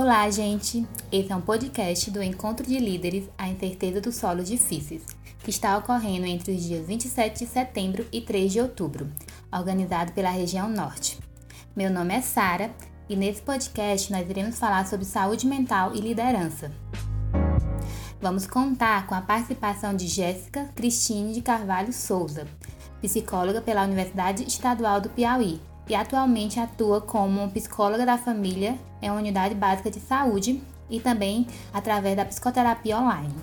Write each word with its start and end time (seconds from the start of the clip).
Olá, 0.00 0.30
gente! 0.30 0.86
Esse 1.10 1.32
é 1.32 1.34
um 1.34 1.40
podcast 1.40 2.08
do 2.12 2.22
Encontro 2.22 2.64
de 2.64 2.78
Líderes 2.78 3.28
A 3.36 3.48
Incerteza 3.48 4.00
dos 4.00 4.14
Solos 4.14 4.46
Difíceis, 4.46 5.02
que 5.42 5.50
está 5.50 5.76
ocorrendo 5.76 6.24
entre 6.24 6.52
os 6.52 6.62
dias 6.62 6.86
27 6.86 7.40
de 7.40 7.50
setembro 7.50 8.06
e 8.12 8.20
3 8.20 8.52
de 8.52 8.60
outubro, 8.60 9.08
organizado 9.52 10.12
pela 10.12 10.30
região 10.30 10.68
Norte. 10.68 11.18
Meu 11.74 11.90
nome 11.90 12.14
é 12.14 12.20
Sara 12.20 12.70
e 13.08 13.16
nesse 13.16 13.42
podcast 13.42 14.12
nós 14.12 14.30
iremos 14.30 14.56
falar 14.56 14.86
sobre 14.86 15.04
saúde 15.04 15.48
mental 15.48 15.92
e 15.92 16.00
liderança. 16.00 16.70
Vamos 18.20 18.46
contar 18.46 19.04
com 19.08 19.16
a 19.16 19.20
participação 19.20 19.96
de 19.96 20.06
Jéssica 20.06 20.70
Cristine 20.76 21.32
de 21.32 21.42
Carvalho 21.42 21.92
Souza, 21.92 22.46
psicóloga 23.02 23.60
pela 23.60 23.82
Universidade 23.82 24.44
Estadual 24.44 25.00
do 25.00 25.08
Piauí 25.08 25.60
e 25.88 25.94
atualmente 25.94 26.60
atua 26.60 27.00
como 27.00 27.50
psicóloga 27.50 28.04
da 28.04 28.18
família 28.18 28.76
em 29.00 29.10
uma 29.10 29.18
unidade 29.18 29.54
básica 29.54 29.90
de 29.90 30.00
saúde 30.00 30.62
e 30.90 31.00
também 31.00 31.46
através 31.72 32.16
da 32.16 32.24
psicoterapia 32.24 32.98
online. 32.98 33.34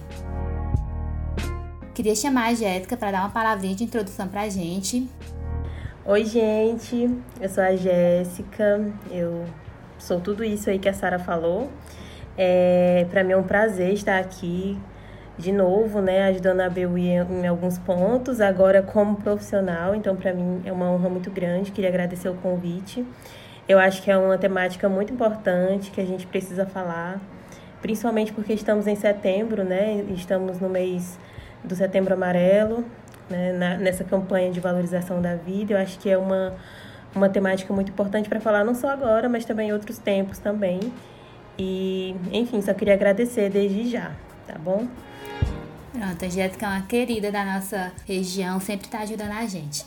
Queria 1.93 2.15
chamar 2.15 2.47
a 2.47 2.53
Jéssica 2.53 2.97
para 2.97 3.11
dar 3.11 3.19
uma 3.21 3.29
palavrinha 3.29 3.75
de 3.75 3.83
introdução 3.83 4.27
para 4.27 4.41
a 4.41 4.49
gente. 4.49 5.09
Oi, 6.05 6.25
gente, 6.25 7.09
eu 7.39 7.49
sou 7.49 7.63
a 7.63 7.75
Jéssica, 7.75 8.93
eu 9.09 9.45
sou 9.97 10.19
tudo 10.19 10.43
isso 10.43 10.69
aí 10.69 10.77
que 10.77 10.89
a 10.89 10.93
Sara 10.93 11.17
falou. 11.17 11.69
É, 12.37 13.07
para 13.09 13.23
mim 13.23 13.31
é 13.31 13.37
um 13.37 13.43
prazer 13.43 13.93
estar 13.93 14.19
aqui 14.19 14.77
de 15.37 15.51
novo, 15.51 16.01
né, 16.01 16.23
ajudando 16.27 16.61
a 16.61 16.67
em, 16.67 17.43
em 17.43 17.47
alguns 17.47 17.77
pontos, 17.77 18.39
agora 18.39 18.81
como 18.81 19.17
profissional, 19.17 19.93
então 19.93 20.15
para 20.15 20.33
mim 20.33 20.61
é 20.65 20.71
uma 20.71 20.89
honra 20.89 21.09
muito 21.09 21.29
grande, 21.29 21.71
queria 21.71 21.89
agradecer 21.89 22.29
o 22.29 22.35
convite. 22.35 23.05
Eu 23.67 23.79
acho 23.79 24.01
que 24.01 24.09
é 24.09 24.17
uma 24.17 24.37
temática 24.37 24.87
muito 24.87 25.11
importante 25.11 25.91
que 25.91 25.99
a 25.99 26.05
gente 26.05 26.25
precisa 26.25 26.65
falar, 26.65 27.19
principalmente 27.81 28.31
porque 28.31 28.53
estamos 28.53 28.87
em 28.87 28.95
setembro, 28.95 29.63
né, 29.63 30.05
estamos 30.15 30.59
no 30.59 30.69
mês 30.69 31.19
do 31.63 31.75
Setembro 31.75 32.13
Amarelo, 32.13 32.85
né, 33.29 33.51
na, 33.51 33.77
nessa 33.77 34.03
campanha 34.03 34.51
de 34.51 34.59
valorização 34.59 35.21
da 35.21 35.35
vida, 35.35 35.73
eu 35.73 35.77
acho 35.77 35.99
que 35.99 36.09
é 36.09 36.17
uma, 36.17 36.53
uma 37.13 37.27
temática 37.27 37.73
muito 37.73 37.91
importante 37.91 38.29
para 38.29 38.39
falar 38.39 38.63
não 38.63 38.75
só 38.75 38.89
agora, 38.89 39.27
mas 39.27 39.43
também 39.43 39.69
em 39.69 39.73
outros 39.73 39.97
tempos 39.97 40.37
também. 40.37 40.79
E, 41.57 42.15
enfim, 42.31 42.61
só 42.61 42.73
queria 42.73 42.93
agradecer 42.93 43.49
desde 43.49 43.89
já, 43.89 44.11
tá 44.45 44.55
bom? 44.59 44.85
Pronto, 45.97 46.25
a 46.25 46.27
Jéssica 46.27 46.65
é 46.65 46.69
uma 46.69 46.81
querida 46.81 47.31
da 47.31 47.45
nossa 47.45 47.93
região, 48.05 48.59
sempre 48.59 48.87
está 48.87 48.99
ajudando 48.99 49.31
a 49.31 49.45
gente. 49.45 49.85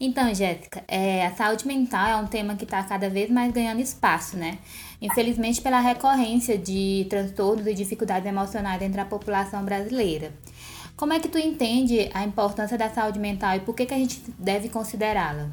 Então, 0.00 0.34
Jéssica, 0.34 0.82
é, 0.88 1.26
a 1.26 1.34
saúde 1.34 1.66
mental 1.66 2.08
é 2.08 2.16
um 2.16 2.26
tema 2.26 2.56
que 2.56 2.64
está 2.64 2.82
cada 2.82 3.10
vez 3.10 3.30
mais 3.30 3.52
ganhando 3.52 3.82
espaço, 3.82 4.38
né? 4.38 4.60
Infelizmente, 4.98 5.60
pela 5.60 5.80
recorrência 5.80 6.56
de 6.56 7.06
transtornos 7.10 7.66
e 7.66 7.74
dificuldades 7.74 8.26
emocionais 8.26 8.80
entre 8.80 8.98
a 8.98 9.04
população 9.04 9.62
brasileira. 9.62 10.32
Como 10.96 11.12
é 11.12 11.20
que 11.20 11.28
tu 11.28 11.36
entende 11.36 12.10
a 12.14 12.24
importância 12.24 12.78
da 12.78 12.88
saúde 12.88 13.18
mental 13.18 13.56
e 13.56 13.60
por 13.60 13.74
que, 13.74 13.84
que 13.84 13.92
a 13.92 13.98
gente 13.98 14.22
deve 14.38 14.70
considerá-la? 14.70 15.50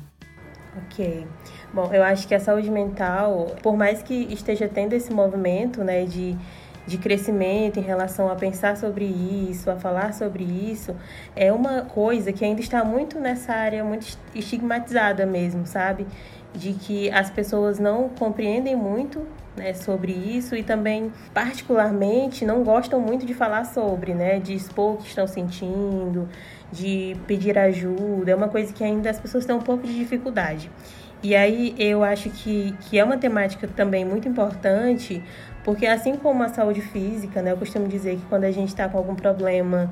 Ok. 0.75 1.27
Bom, 1.71 1.93
eu 1.93 2.03
acho 2.03 2.27
que 2.27 2.33
a 2.33 2.39
saúde 2.39 2.69
mental, 2.71 3.55
por 3.61 3.77
mais 3.77 4.01
que 4.01 4.13
esteja 4.33 4.67
tendo 4.67 4.93
esse 4.93 5.13
movimento, 5.13 5.83
né, 5.83 6.03
de, 6.05 6.35
de 6.87 6.97
crescimento 6.97 7.79
em 7.79 7.83
relação 7.83 8.29
a 8.29 8.35
pensar 8.35 8.75
sobre 8.75 9.05
isso, 9.05 9.69
a 9.69 9.75
falar 9.75 10.13
sobre 10.13 10.43
isso, 10.43 10.95
é 11.35 11.51
uma 11.51 11.81
coisa 11.81 12.33
que 12.33 12.43
ainda 12.43 12.61
está 12.61 12.83
muito 12.83 13.19
nessa 13.19 13.53
área, 13.53 13.83
muito 13.83 14.17
estigmatizada 14.33 15.25
mesmo, 15.25 15.65
sabe? 15.67 16.07
De 16.53 16.73
que 16.73 17.09
as 17.11 17.29
pessoas 17.29 17.79
não 17.79 18.09
compreendem 18.09 18.75
muito 18.75 19.21
né, 19.55 19.73
sobre 19.73 20.11
isso 20.11 20.55
e 20.55 20.63
também, 20.63 21.11
particularmente, 21.33 22.45
não 22.45 22.63
gostam 22.63 22.99
muito 22.99 23.25
de 23.25 23.33
falar 23.33 23.65
sobre, 23.65 24.13
né, 24.13 24.39
de 24.39 24.53
expor 24.53 24.95
o 24.95 24.97
que 24.97 25.07
estão 25.07 25.27
sentindo, 25.27 26.27
de 26.73 27.15
pedir 27.27 27.57
ajuda, 27.57 28.31
é 28.31 28.35
uma 28.35 28.49
coisa 28.49 28.73
que 28.73 28.83
ainda 28.83 29.09
as 29.09 29.19
pessoas 29.19 29.45
têm 29.45 29.55
um 29.55 29.61
pouco 29.61 29.85
de 29.85 29.95
dificuldade. 29.95 30.69
E 31.21 31.35
aí 31.35 31.73
eu 31.77 32.03
acho 32.03 32.29
que, 32.29 32.75
que 32.81 32.99
é 32.99 33.03
uma 33.03 33.17
temática 33.17 33.65
também 33.65 34.03
muito 34.03 34.27
importante, 34.27 35.23
porque 35.63 35.85
assim 35.85 36.17
como 36.17 36.43
a 36.43 36.49
saúde 36.49 36.81
física, 36.81 37.41
né, 37.41 37.51
eu 37.51 37.57
costumo 37.57 37.87
dizer 37.87 38.17
que 38.17 38.25
quando 38.25 38.43
a 38.43 38.51
gente 38.51 38.69
está 38.69 38.89
com 38.89 38.97
algum 38.97 39.15
problema 39.15 39.89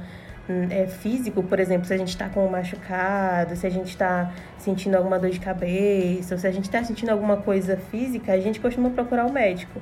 hum, 0.49 0.67
é, 0.69 0.87
físico, 0.87 1.41
por 1.41 1.57
exemplo, 1.59 1.85
se 1.87 1.93
a 1.93 1.97
gente 1.97 2.09
está 2.09 2.27
com 2.27 2.45
um 2.45 2.49
machucado, 2.49 3.55
se 3.55 3.65
a 3.65 3.69
gente 3.69 3.87
está 3.87 4.33
sentindo 4.57 4.95
alguma 4.95 5.17
dor 5.17 5.29
de 5.29 5.39
cabeça, 5.39 6.35
ou 6.35 6.39
se 6.39 6.45
a 6.45 6.51
gente 6.51 6.65
está 6.65 6.83
sentindo 6.83 7.09
alguma 7.09 7.37
coisa 7.37 7.77
física, 7.77 8.33
a 8.33 8.39
gente 8.39 8.59
costuma 8.59 8.89
procurar 8.89 9.25
o 9.25 9.31
médico. 9.31 9.79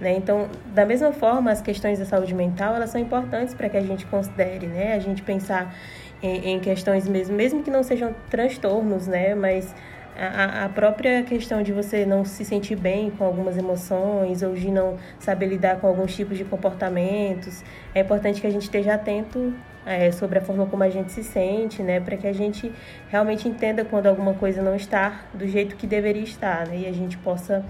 Né? 0.00 0.16
Então, 0.16 0.48
da 0.74 0.84
mesma 0.84 1.12
forma, 1.12 1.50
as 1.50 1.60
questões 1.60 1.98
da 1.98 2.04
saúde 2.04 2.34
mental 2.34 2.74
elas 2.74 2.90
são 2.90 3.00
importantes 3.00 3.54
para 3.54 3.68
que 3.68 3.76
a 3.76 3.80
gente 3.80 4.04
considere, 4.06 4.66
né? 4.66 4.94
A 4.94 4.98
gente 4.98 5.22
pensar 5.22 5.74
em, 6.22 6.52
em 6.52 6.60
questões 6.60 7.08
mesmo, 7.08 7.34
mesmo 7.34 7.62
que 7.62 7.70
não 7.70 7.82
sejam 7.82 8.14
transtornos, 8.30 9.06
né? 9.06 9.34
Mas 9.34 9.74
a, 10.16 10.64
a, 10.64 10.68
própria 10.68 11.22
questão 11.24 11.62
de 11.62 11.72
você 11.72 12.06
não 12.06 12.24
se 12.24 12.44
sentir 12.44 12.76
bem 12.76 13.10
com 13.10 13.24
algumas 13.24 13.56
emoções 13.56 14.42
ou 14.42 14.54
de 14.54 14.70
não 14.70 14.96
saber 15.18 15.46
lidar 15.46 15.80
com 15.80 15.88
alguns 15.88 16.14
tipos 16.14 16.38
de 16.38 16.44
comportamentos, 16.44 17.64
é 17.94 18.00
importante 18.00 18.40
que 18.40 18.46
a 18.46 18.50
gente 18.50 18.62
esteja 18.62 18.94
atento 18.94 19.52
é, 19.84 20.10
sobre 20.12 20.38
a 20.38 20.42
forma 20.42 20.66
como 20.66 20.82
a 20.82 20.88
gente 20.88 21.12
se 21.12 21.22
sente, 21.22 21.82
né, 21.82 22.00
para 22.00 22.16
que 22.16 22.26
a 22.26 22.32
gente 22.32 22.72
realmente 23.08 23.48
entenda 23.48 23.84
quando 23.84 24.06
alguma 24.06 24.34
coisa 24.34 24.62
não 24.62 24.74
está 24.74 25.22
do 25.34 25.46
jeito 25.46 25.76
que 25.76 25.86
deveria 25.86 26.22
estar, 26.22 26.66
né, 26.66 26.78
e 26.78 26.86
a 26.86 26.92
gente 26.92 27.18
possa 27.18 27.64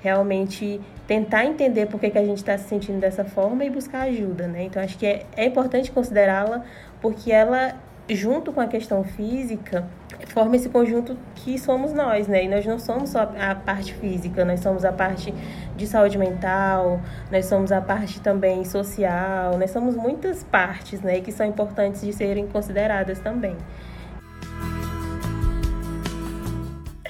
realmente 0.00 0.80
tentar 1.06 1.44
entender 1.44 1.86
por 1.86 2.00
que, 2.00 2.08
que 2.08 2.18
a 2.18 2.24
gente 2.24 2.38
está 2.38 2.56
se 2.56 2.66
sentindo 2.66 2.98
dessa 2.98 3.24
forma 3.24 3.64
e 3.64 3.70
buscar 3.70 4.02
ajuda, 4.02 4.48
né. 4.48 4.64
Então 4.64 4.82
acho 4.82 4.98
que 4.98 5.06
é, 5.06 5.26
é 5.36 5.44
importante 5.44 5.92
considerá-la 5.92 6.64
porque 7.00 7.30
ela 7.30 7.74
junto 8.10 8.52
com 8.52 8.60
a 8.60 8.66
questão 8.66 9.04
física, 9.04 9.88
forma 10.28 10.56
esse 10.56 10.68
conjunto 10.68 11.16
que 11.34 11.58
somos 11.58 11.92
nós, 11.92 12.26
né? 12.26 12.44
E 12.44 12.48
nós 12.48 12.66
não 12.66 12.78
somos 12.78 13.10
só 13.10 13.22
a 13.38 13.54
parte 13.54 13.94
física, 13.94 14.44
nós 14.44 14.60
somos 14.60 14.84
a 14.84 14.92
parte 14.92 15.32
de 15.76 15.86
saúde 15.86 16.18
mental, 16.18 17.00
nós 17.30 17.46
somos 17.46 17.72
a 17.72 17.80
parte 17.80 18.20
também 18.20 18.64
social, 18.64 19.56
nós 19.58 19.70
somos 19.70 19.94
muitas 19.94 20.42
partes, 20.44 21.00
né? 21.00 21.20
Que 21.20 21.32
são 21.32 21.46
importantes 21.46 22.02
de 22.02 22.12
serem 22.12 22.46
consideradas 22.46 23.20
também. 23.20 23.56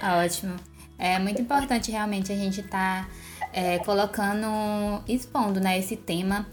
Ótimo. 0.03 0.57
É 0.99 1.19
muito 1.19 1.41
importante 1.41 1.91
realmente 1.91 2.31
a 2.31 2.37
gente 2.37 2.61
estar 2.61 3.07
tá, 3.07 3.47
é, 3.53 3.79
colocando, 3.79 5.03
expondo 5.09 5.59
né, 5.59 5.79
esse 5.79 5.97
tema 5.97 6.47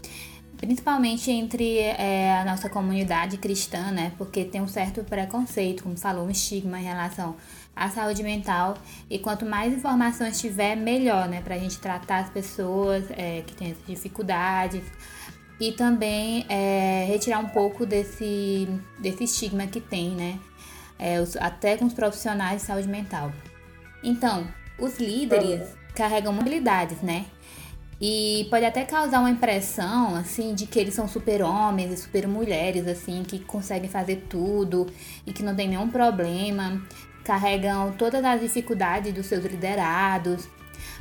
principalmente 0.58 1.30
entre 1.30 1.78
é, 1.78 2.36
a 2.38 2.44
nossa 2.44 2.68
comunidade 2.68 3.38
cristã, 3.38 3.90
né? 3.90 4.12
Porque 4.18 4.44
tem 4.44 4.60
um 4.60 4.68
certo 4.68 5.02
preconceito, 5.04 5.84
como 5.84 5.96
falou, 5.96 6.26
um 6.26 6.30
estigma 6.30 6.78
em 6.78 6.84
relação 6.84 7.36
à 7.74 7.88
saúde 7.88 8.22
mental. 8.22 8.76
E 9.08 9.18
quanto 9.18 9.46
mais 9.46 9.72
informações 9.72 10.38
tiver, 10.40 10.76
melhor, 10.76 11.28
né? 11.28 11.40
Para 11.40 11.54
a 11.54 11.58
gente 11.58 11.78
tratar 11.78 12.18
as 12.18 12.30
pessoas 12.30 13.04
é, 13.10 13.42
que 13.46 13.54
têm 13.54 13.74
dificuldades 13.86 14.82
e 15.60 15.72
também 15.72 16.44
é, 16.48 17.04
retirar 17.06 17.38
um 17.38 17.48
pouco 17.48 17.86
desse, 17.86 18.68
desse 18.98 19.24
estigma 19.24 19.66
que 19.66 19.80
tem, 19.80 20.10
né? 20.10 20.38
É, 20.98 21.20
os, 21.20 21.36
até 21.36 21.76
com 21.76 21.84
os 21.84 21.94
profissionais 21.94 22.62
de 22.62 22.66
saúde 22.66 22.88
mental. 22.88 23.32
Então, 24.02 24.46
os 24.78 24.98
líderes 24.98 25.68
carregam 25.94 26.32
mobilidades, 26.32 27.00
né? 27.00 27.26
E 28.00 28.46
pode 28.48 28.64
até 28.64 28.84
causar 28.84 29.18
uma 29.18 29.30
impressão, 29.30 30.14
assim, 30.14 30.54
de 30.54 30.66
que 30.66 30.78
eles 30.78 30.94
são 30.94 31.08
super-homens 31.08 31.92
e 31.92 31.96
super-mulheres, 31.96 32.86
assim, 32.86 33.24
que 33.24 33.40
conseguem 33.40 33.90
fazer 33.90 34.26
tudo 34.28 34.86
e 35.26 35.32
que 35.32 35.42
não 35.42 35.54
tem 35.54 35.68
nenhum 35.68 35.88
problema, 35.88 36.80
carregam 37.24 37.92
todas 37.98 38.24
as 38.24 38.40
dificuldades 38.40 39.12
dos 39.12 39.26
seus 39.26 39.44
liderados. 39.44 40.48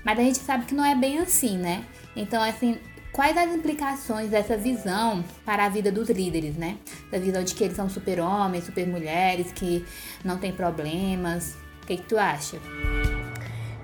Mas 0.04 0.18
a 0.18 0.24
gente 0.24 0.40
sabe 0.40 0.66
que 0.66 0.74
não 0.74 0.84
é 0.84 0.96
bem 0.96 1.20
assim, 1.20 1.58
né? 1.58 1.84
Então, 2.16 2.42
assim, 2.42 2.80
quais 3.12 3.38
as 3.38 3.54
implicações 3.54 4.32
dessa 4.32 4.58
visão 4.58 5.24
para 5.46 5.66
a 5.66 5.70
vida 5.70 5.92
dos 5.92 6.10
líderes, 6.10 6.56
né? 6.56 6.78
Da 7.12 7.20
visão 7.20 7.44
de 7.44 7.54
que 7.54 7.64
eles 7.64 7.76
são 7.76 7.88
super-homens, 7.88 8.66
super-mulheres, 8.66 9.52
que 9.52 9.86
não 10.26 10.38
tem 10.40 10.52
problemas. 10.52 11.56
O 11.84 11.86
que, 11.86 11.98
que 11.98 12.04
tu 12.04 12.18
acha? 12.18 12.58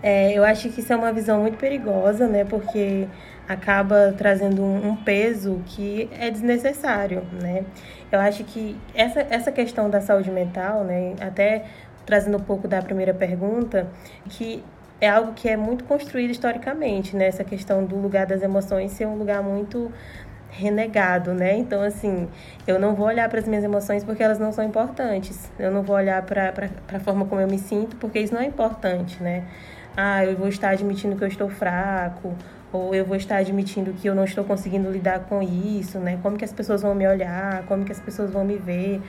É, 0.04 0.34
eu 0.34 0.44
acho 0.44 0.70
que 0.70 0.82
isso 0.82 0.92
é 0.92 0.96
uma 0.98 1.14
visão 1.14 1.40
muito 1.40 1.58
perigosa, 1.58 2.28
né? 2.28 2.44
Porque 2.44 3.08
acaba 3.48 4.14
trazendo 4.18 4.62
um, 4.62 4.90
um, 4.90 4.96
peso 4.98 5.62
que 5.66 6.10
é 6.20 6.30
desnecessário, 6.30 7.24
né? 7.42 7.64
Eu 8.12 8.20
acho 8.20 8.44
que 8.44 8.78
essa, 8.94 9.22
essa 9.22 9.52
questão 9.52 9.90
da 9.90 10.02
saúde 10.02 10.30
mental, 10.30 10.84
né? 10.84 11.16
Até 11.22 11.64
trazendo 12.06 12.38
um 12.38 12.42
pouco 12.42 12.68
da 12.68 12.82
primeira 12.82 13.14
pergunta, 13.14 13.88
que 14.30 14.62
é 15.00 15.10
algo 15.10 15.34
que 15.34 15.48
é 15.48 15.56
muito 15.56 15.86
construído 15.86 16.32
historicamente, 16.32 17.16
né? 17.16 17.28
Essa 17.28 17.46
questão 17.46 17.86
do 17.86 17.96
lugar 17.96 18.26
das 18.26 18.42
emoções 18.42 18.92
ser 18.92 19.06
um 19.06 19.16
lugar 19.16 19.42
muito 19.42 19.90
renegado, 20.50 21.34
né? 21.34 21.58
Então, 21.58 21.82
assim, 21.82 22.30
eu 22.68 22.78
não 22.78 22.94
vou 22.94 23.08
olhar 23.08 23.28
para 23.30 23.40
as 23.40 23.48
minhas 23.48 23.64
emoções 23.64 24.04
porque 24.04 24.22
elas 24.22 24.38
não 24.38 24.52
são 24.52 24.64
importantes. 24.64 25.50
Eu 25.58 25.72
não 25.72 25.82
vou 25.82 25.96
olhar 25.96 26.22
para 26.24 26.54
a 26.94 27.00
forma 27.00 27.26
como 27.26 27.42
eu 27.42 27.48
me 27.48 27.58
sinto 27.58 27.96
porque 27.96 28.20
isso 28.20 28.34
não 28.34 28.42
é 28.42 28.46
importante, 28.46 29.22
né? 29.24 29.46
Ah, 29.96 30.26
eu 30.26 30.36
vou 30.36 30.48
estar 30.48 30.70
admitindo 30.70 31.16
que 31.16 31.24
eu 31.24 31.28
estou 31.28 31.50
fraco, 31.50 32.36
ou 32.72 32.96
eu 32.96 33.06
vou 33.06 33.16
estar 33.16 33.38
admitindo 33.38 33.94
que 33.94 34.08
eu 34.08 34.16
não 34.16 34.24
estou 34.24 34.44
conseguindo 34.44 34.90
lidar 34.90 35.20
com 35.22 35.42
isso, 35.42 36.00
né? 36.00 36.20
Como 36.24 36.36
que 36.36 36.44
as 36.44 36.52
pessoas 36.52 36.82
vão 36.82 36.96
me 36.96 37.08
olhar, 37.08 37.64
como 37.68 37.86
que 37.86 37.92
as 37.92 38.00
pessoas 38.00 38.32
vão 38.32 38.44
me 38.44 38.58
ver. 38.58 39.00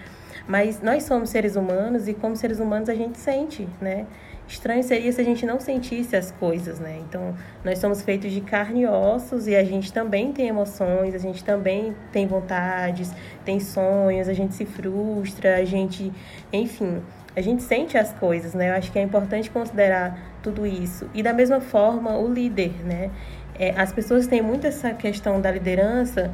Mas 0.46 0.82
nós 0.82 1.04
somos 1.04 1.30
seres 1.30 1.56
humanos 1.56 2.06
e 2.06 2.12
como 2.12 2.36
seres 2.36 2.60
humanos 2.60 2.90
a 2.90 2.94
gente 2.94 3.18
sente, 3.18 3.66
né? 3.80 4.06
Estranho 4.46 4.82
seria 4.82 5.10
se 5.10 5.18
a 5.18 5.24
gente 5.24 5.46
não 5.46 5.58
sentisse 5.58 6.14
as 6.14 6.30
coisas, 6.30 6.78
né? 6.78 6.98
Então, 7.08 7.34
nós 7.64 7.78
somos 7.78 8.02
feitos 8.02 8.30
de 8.30 8.42
carne 8.42 8.82
e 8.82 8.86
ossos 8.86 9.46
e 9.46 9.56
a 9.56 9.64
gente 9.64 9.90
também 9.90 10.32
tem 10.34 10.48
emoções, 10.48 11.14
a 11.14 11.18
gente 11.18 11.42
também 11.42 11.96
tem 12.12 12.26
vontades, 12.26 13.10
tem 13.42 13.58
sonhos, 13.58 14.28
a 14.28 14.34
gente 14.34 14.54
se 14.54 14.66
frustra, 14.66 15.56
a 15.56 15.64
gente, 15.64 16.12
enfim, 16.52 17.00
a 17.34 17.40
gente 17.40 17.62
sente 17.62 17.96
as 17.96 18.12
coisas, 18.12 18.52
né? 18.52 18.68
Eu 18.68 18.74
acho 18.74 18.92
que 18.92 18.98
é 18.98 19.02
importante 19.02 19.50
considerar 19.50 20.33
tudo 20.44 20.66
isso. 20.66 21.08
E 21.14 21.22
da 21.22 21.32
mesma 21.32 21.60
forma, 21.60 22.16
o 22.16 22.30
líder, 22.32 22.84
né? 22.84 23.10
É, 23.58 23.70
as 23.80 23.92
pessoas 23.92 24.26
têm 24.26 24.42
muito 24.42 24.66
essa 24.66 24.92
questão 24.92 25.40
da 25.40 25.50
liderança 25.50 26.30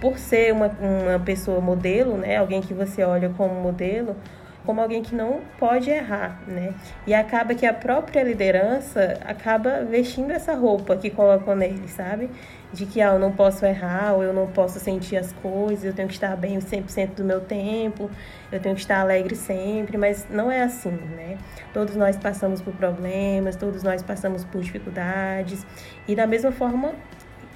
por 0.00 0.18
ser 0.18 0.52
uma, 0.52 0.66
uma 0.66 1.18
pessoa 1.20 1.60
modelo, 1.60 2.18
né? 2.18 2.36
Alguém 2.36 2.60
que 2.60 2.74
você 2.74 3.04
olha 3.04 3.30
como 3.30 3.54
modelo, 3.54 4.16
como 4.64 4.80
alguém 4.80 5.02
que 5.02 5.14
não 5.14 5.40
pode 5.58 5.90
errar, 5.90 6.40
né? 6.46 6.72
E 7.06 7.12
acaba 7.12 7.54
que 7.54 7.66
a 7.66 7.74
própria 7.74 8.22
liderança 8.22 9.18
acaba 9.24 9.84
vestindo 9.84 10.30
essa 10.30 10.54
roupa 10.54 10.96
que 10.96 11.10
colocam 11.10 11.56
nele, 11.56 11.88
sabe? 11.88 12.30
De 12.72 12.86
que 12.86 13.00
ah, 13.00 13.14
eu 13.14 13.18
não 13.18 13.32
posso 13.32 13.66
errar, 13.66 14.14
ou 14.14 14.22
eu 14.22 14.32
não 14.32 14.46
posso 14.46 14.78
sentir 14.78 15.16
as 15.16 15.32
coisas, 15.32 15.84
eu 15.84 15.92
tenho 15.92 16.08
que 16.08 16.14
estar 16.14 16.36
bem 16.36 16.58
100% 16.58 17.14
do 17.16 17.24
meu 17.24 17.40
tempo, 17.40 18.10
eu 18.50 18.60
tenho 18.60 18.74
que 18.74 18.80
estar 18.80 19.00
alegre 19.00 19.34
sempre, 19.34 19.98
mas 19.98 20.26
não 20.30 20.50
é 20.50 20.62
assim, 20.62 20.90
né? 20.90 21.36
Todos 21.74 21.96
nós 21.96 22.16
passamos 22.16 22.62
por 22.62 22.72
problemas, 22.74 23.56
todos 23.56 23.82
nós 23.82 24.02
passamos 24.02 24.44
por 24.44 24.60
dificuldades, 24.62 25.66
e 26.08 26.14
da 26.14 26.26
mesma 26.26 26.52
forma, 26.52 26.92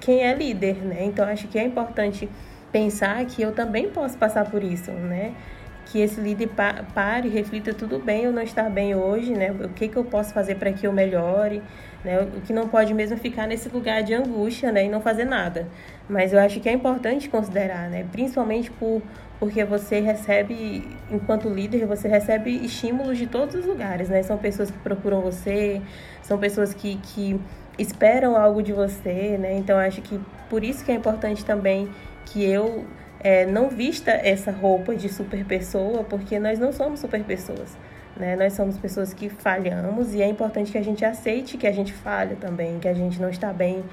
quem 0.00 0.22
é 0.22 0.34
líder, 0.34 0.76
né? 0.84 1.04
Então 1.04 1.24
acho 1.26 1.48
que 1.48 1.58
é 1.58 1.64
importante 1.64 2.28
pensar 2.70 3.24
que 3.24 3.40
eu 3.40 3.52
também 3.52 3.88
posso 3.88 4.18
passar 4.18 4.50
por 4.50 4.62
isso, 4.62 4.90
né? 4.90 5.32
Que 5.86 6.00
esse 6.00 6.20
líder 6.20 6.50
pare, 6.92 7.28
reflita 7.28 7.72
tudo 7.72 7.98
bem 7.98 8.24
eu 8.24 8.32
não 8.32 8.42
estar 8.42 8.68
bem 8.68 8.94
hoje, 8.94 9.32
né? 9.32 9.52
O 9.52 9.68
que, 9.68 9.88
que 9.88 9.96
eu 9.96 10.04
posso 10.04 10.34
fazer 10.34 10.56
para 10.56 10.72
que 10.72 10.84
eu 10.86 10.92
melhore, 10.92 11.62
né? 12.04 12.20
O 12.22 12.40
que 12.40 12.52
não 12.52 12.68
pode 12.68 12.92
mesmo 12.92 13.16
ficar 13.16 13.46
nesse 13.46 13.68
lugar 13.68 14.02
de 14.02 14.12
angústia, 14.12 14.72
né? 14.72 14.84
E 14.84 14.88
não 14.88 15.00
fazer 15.00 15.24
nada. 15.24 15.68
Mas 16.08 16.32
eu 16.32 16.40
acho 16.40 16.58
que 16.58 16.68
é 16.68 16.72
importante 16.72 17.28
considerar, 17.28 17.88
né? 17.88 18.04
Principalmente 18.10 18.68
por, 18.68 19.00
porque 19.38 19.64
você 19.64 20.00
recebe, 20.00 20.84
enquanto 21.08 21.48
líder, 21.48 21.86
você 21.86 22.08
recebe 22.08 22.50
estímulos 22.64 23.16
de 23.16 23.28
todos 23.28 23.54
os 23.54 23.64
lugares, 23.64 24.08
né? 24.08 24.24
São 24.24 24.36
pessoas 24.36 24.72
que 24.72 24.78
procuram 24.78 25.20
você, 25.20 25.80
são 26.20 26.36
pessoas 26.36 26.74
que, 26.74 26.96
que 26.96 27.40
esperam 27.78 28.36
algo 28.36 28.60
de 28.60 28.72
você, 28.72 29.38
né? 29.38 29.54
Então 29.56 29.78
acho 29.78 30.02
que 30.02 30.20
por 30.50 30.64
isso 30.64 30.84
que 30.84 30.90
é 30.90 30.94
importante 30.96 31.44
também 31.44 31.88
que 32.24 32.44
eu 32.44 32.84
é, 33.20 33.46
não 33.46 33.68
vista 33.68 34.10
essa 34.10 34.50
roupa 34.50 34.94
de 34.94 35.08
super 35.08 35.44
pessoa, 35.44 36.04
porque 36.04 36.38
nós 36.38 36.58
não 36.58 36.72
somos 36.72 37.00
super 37.00 37.22
pessoas. 37.24 37.76
Né? 38.16 38.34
Nós 38.36 38.54
somos 38.54 38.78
pessoas 38.78 39.12
que 39.12 39.28
falhamos 39.28 40.14
e 40.14 40.22
é 40.22 40.26
importante 40.26 40.72
que 40.72 40.78
a 40.78 40.82
gente 40.82 41.04
aceite 41.04 41.56
que 41.56 41.66
a 41.66 41.72
gente 41.72 41.92
falha 41.92 42.36
também, 42.36 42.78
que 42.78 42.88
a 42.88 42.94
gente 42.94 43.20
não 43.20 43.28
está 43.28 43.52
bem 43.52 43.84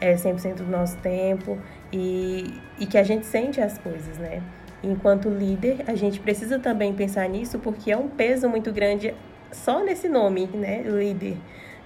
é, 0.00 0.14
100% 0.14 0.56
do 0.56 0.66
nosso 0.66 0.96
tempo 0.98 1.58
e, 1.92 2.54
e 2.78 2.86
que 2.86 2.98
a 2.98 3.04
gente 3.04 3.26
sente 3.26 3.60
as 3.60 3.78
coisas, 3.78 4.18
né? 4.18 4.42
Enquanto 4.82 5.28
líder, 5.28 5.84
a 5.86 5.94
gente 5.94 6.20
precisa 6.20 6.58
também 6.58 6.92
pensar 6.94 7.28
nisso 7.28 7.58
porque 7.58 7.90
é 7.90 7.96
um 7.96 8.08
peso 8.08 8.48
muito 8.48 8.72
grande 8.72 9.14
só 9.50 9.82
nesse 9.82 10.08
nome, 10.08 10.46
né? 10.46 10.82
Líder. 10.82 11.36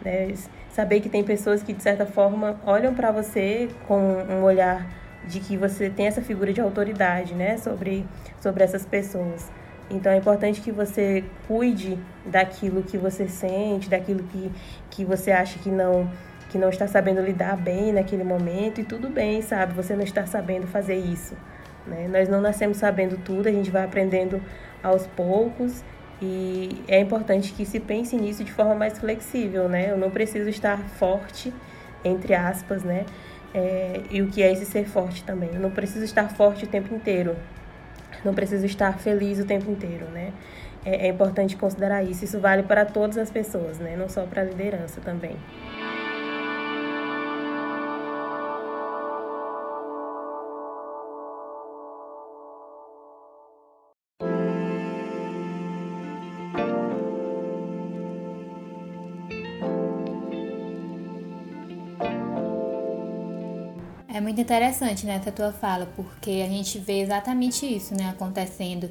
Né? 0.05 0.35
Saber 0.71 1.01
que 1.01 1.09
tem 1.09 1.23
pessoas 1.23 1.63
que, 1.63 1.73
de 1.73 1.83
certa 1.83 2.07
forma, 2.07 2.61
olham 2.67 2.95
para 2.95 3.11
você 3.11 3.69
com 3.87 3.99
um 3.99 4.43
olhar 4.43 4.87
de 5.27 5.41
que 5.41 5.57
você 5.57 5.89
tem 5.89 6.07
essa 6.07 6.23
figura 6.23 6.53
de 6.53 6.61
autoridade, 6.61 7.35
né, 7.35 7.57
sobre, 7.57 8.05
sobre 8.41 8.65
essas 8.65 8.85
pessoas. 8.85 9.51
Então 9.91 10.11
é 10.11 10.17
importante 10.17 10.61
que 10.61 10.73
você 10.73 11.25
cuide 11.47 11.99
daquilo 12.25 12.83
que 12.83 12.97
você 12.97 13.29
sente, 13.29 13.91
daquilo 13.91 14.23
que, 14.25 14.51
que 14.91 15.05
você 15.05 15.31
acha 15.31 15.59
que 15.59 15.71
não 15.71 16.11
que 16.49 16.59
não 16.59 16.69
está 16.69 16.87
sabendo 16.87 17.23
lidar 17.23 17.57
bem 17.57 17.93
naquele 17.93 18.23
momento 18.23 18.79
e 18.79 18.85
tudo 18.85 19.09
bem, 19.09 19.41
sabe? 19.41 19.73
Você 19.73 19.97
não 19.97 20.05
está 20.05 20.27
sabendo 20.27 20.67
fazer 20.67 20.97
isso, 20.97 21.35
né? 21.87 22.07
Nós 22.09 22.29
não 22.29 22.43
nascemos 22.43 22.77
sabendo 22.77 23.17
tudo, 23.17 23.49
a 23.49 23.51
gente 23.51 23.71
vai 23.71 23.83
aprendendo 23.83 24.39
aos 24.83 25.07
poucos 25.07 25.83
e 26.21 26.85
é 26.87 27.01
importante 27.01 27.55
que 27.55 27.65
se 27.65 27.81
pense 27.81 28.15
nisso 28.17 28.45
de 28.45 28.53
forma 28.53 28.75
mais 28.75 28.99
flexível, 28.99 29.67
né? 29.67 29.91
Eu 29.91 29.97
não 29.97 30.11
preciso 30.11 30.51
estar 30.51 30.79
forte, 30.79 31.55
entre 32.05 32.35
aspas, 32.35 32.83
né? 32.85 33.07
É, 33.55 34.01
e 34.11 34.23
o 34.23 34.29
que 34.29 34.43
é 34.43 34.53
esse 34.53 34.65
ser 34.65 34.87
forte 34.87 35.23
também. 35.25 35.51
Eu 35.53 35.61
não 35.61 35.71
preciso 35.71 36.05
estar 36.05 36.29
forte 36.31 36.65
o 36.65 36.69
tempo 36.69 36.95
inteiro, 36.95 37.37
não 38.25 38.35
preciso 38.35 38.65
estar 38.65 38.99
feliz 38.99 39.39
o 39.39 39.45
tempo 39.45 39.71
inteiro, 39.71 40.07
né? 40.07 40.33
É, 40.85 41.07
é 41.07 41.09
importante 41.09 41.57
considerar 41.57 42.03
isso. 42.03 42.25
Isso 42.25 42.41
vale 42.41 42.63
para 42.63 42.85
todas 42.85 43.19
as 43.19 43.31
pessoas, 43.31 43.79
né? 43.79 43.97
Não 43.97 44.09
só 44.09 44.23
para 44.23 44.43
a 44.43 44.45
liderança 44.45 45.01
também. 45.01 45.37
É 64.15 64.21
muito 64.21 64.39
interessante 64.39 65.07
né, 65.07 65.17
essa 65.17 65.33
tua 65.33 65.53
fala, 65.53 65.87
porque 65.97 66.43
a 66.45 66.49
gente 66.49 66.79
vê 66.79 67.01
exatamente 67.01 67.65
isso 67.65 67.95
né, 67.95 68.11
acontecendo. 68.11 68.91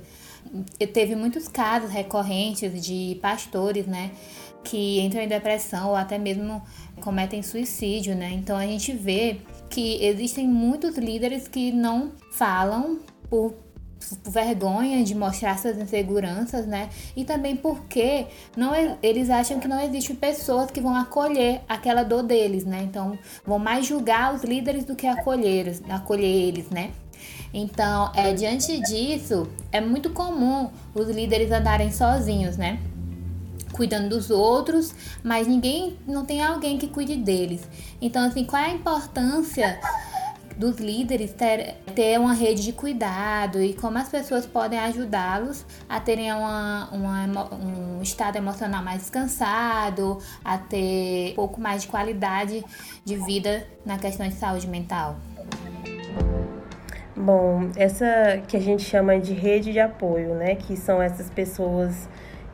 Teve 0.92 1.16
muitos 1.16 1.48
casos 1.48 1.92
recorrentes 1.92 2.84
de 2.84 3.20
pastores 3.22 3.86
né, 3.86 4.10
que 4.64 5.00
entram 5.00 5.22
em 5.22 5.28
depressão 5.28 5.90
ou 5.90 5.96
até 5.96 6.18
mesmo 6.18 6.60
cometem 7.02 7.44
suicídio. 7.44 8.16
Né? 8.16 8.32
Então 8.32 8.58
a 8.58 8.66
gente 8.66 8.94
vê 8.94 9.42
que 9.70 10.04
existem 10.04 10.48
muitos 10.48 10.98
líderes 10.98 11.48
que 11.48 11.72
não 11.72 12.14
falam 12.32 13.00
por 13.30 13.54
vergonha 14.26 15.04
de 15.04 15.16
mostrar 15.16 15.58
suas 15.58 15.78
inseguranças, 15.78 16.66
né? 16.66 16.90
E 17.16 17.24
também 17.24 17.56
porque 17.56 18.28
não 18.56 18.72
eles 19.02 19.30
acham 19.30 19.60
que 19.60 19.68
não 19.68 19.80
existem 19.80 20.16
pessoas 20.16 20.72
que 20.72 20.82
vão 20.82 20.96
acolher 20.96 21.62
aquela 21.68 22.04
dor 22.04 22.24
deles, 22.24 22.66
né? 22.66 22.82
Então 22.84 23.18
vão 23.46 23.60
mais 23.60 23.86
julgar 23.86 24.34
os 24.34 24.44
líderes 24.44 24.84
do 24.84 24.96
que 24.96 25.08
acolher, 25.08 25.80
acolher 25.90 26.26
eles, 26.26 26.70
né? 26.70 26.92
Então, 27.54 28.12
é, 28.16 28.34
diante 28.34 28.80
disso, 28.82 29.48
é 29.72 29.82
muito 29.82 30.10
comum 30.12 30.70
os 30.94 31.10
líderes 31.10 31.52
andarem 31.52 31.92
sozinhos, 31.92 32.58
né? 32.58 32.80
Cuidando 33.74 34.10
dos 34.10 34.30
outros, 34.30 34.94
mas 35.24 35.48
ninguém, 35.48 35.98
não 36.08 36.26
tem 36.26 36.42
alguém 36.42 36.78
que 36.78 36.88
cuide 36.88 37.16
deles. 37.16 37.62
Então, 38.02 38.26
assim, 38.26 38.46
qual 38.46 38.62
é 38.62 38.68
a 38.68 38.74
importância 38.74 39.80
dos 40.58 40.78
líderes 40.78 41.34
ter, 41.34 41.76
ter 41.96 42.20
uma 42.20 42.34
rede 42.34 42.64
de 42.64 42.74
cuidado 42.74 43.62
e 43.62 43.74
como 43.74 43.98
as 43.98 44.10
pessoas 44.10 44.46
podem 44.46 44.80
ajudá-los 44.80 45.66
a 45.88 46.00
terem 46.00 46.32
uma, 46.32 46.90
uma, 46.92 47.54
um 47.56 48.02
estado 48.02 48.38
emocional 48.38 48.84
mais 48.84 49.02
descansado, 49.02 50.20
a 50.44 50.58
ter 50.58 51.32
um 51.32 51.36
pouco 51.36 51.60
mais 51.60 51.84
de 51.84 51.88
qualidade 51.88 52.64
de 53.04 53.16
vida 53.18 53.68
na 53.86 53.98
questão 53.98 54.28
de 54.28 54.36
saúde 54.36 54.68
mental. 54.68 55.16
Bom, 57.16 57.70
essa 57.76 58.42
que 58.48 58.58
a 58.58 58.60
gente 58.60 58.84
chama 58.84 59.20
de 59.20 59.34
rede 59.34 59.72
de 59.72 59.80
apoio, 59.80 60.34
né? 60.34 60.56
Que 60.56 60.76
são 60.76 61.02
essas 61.02 61.30
pessoas 61.30 62.08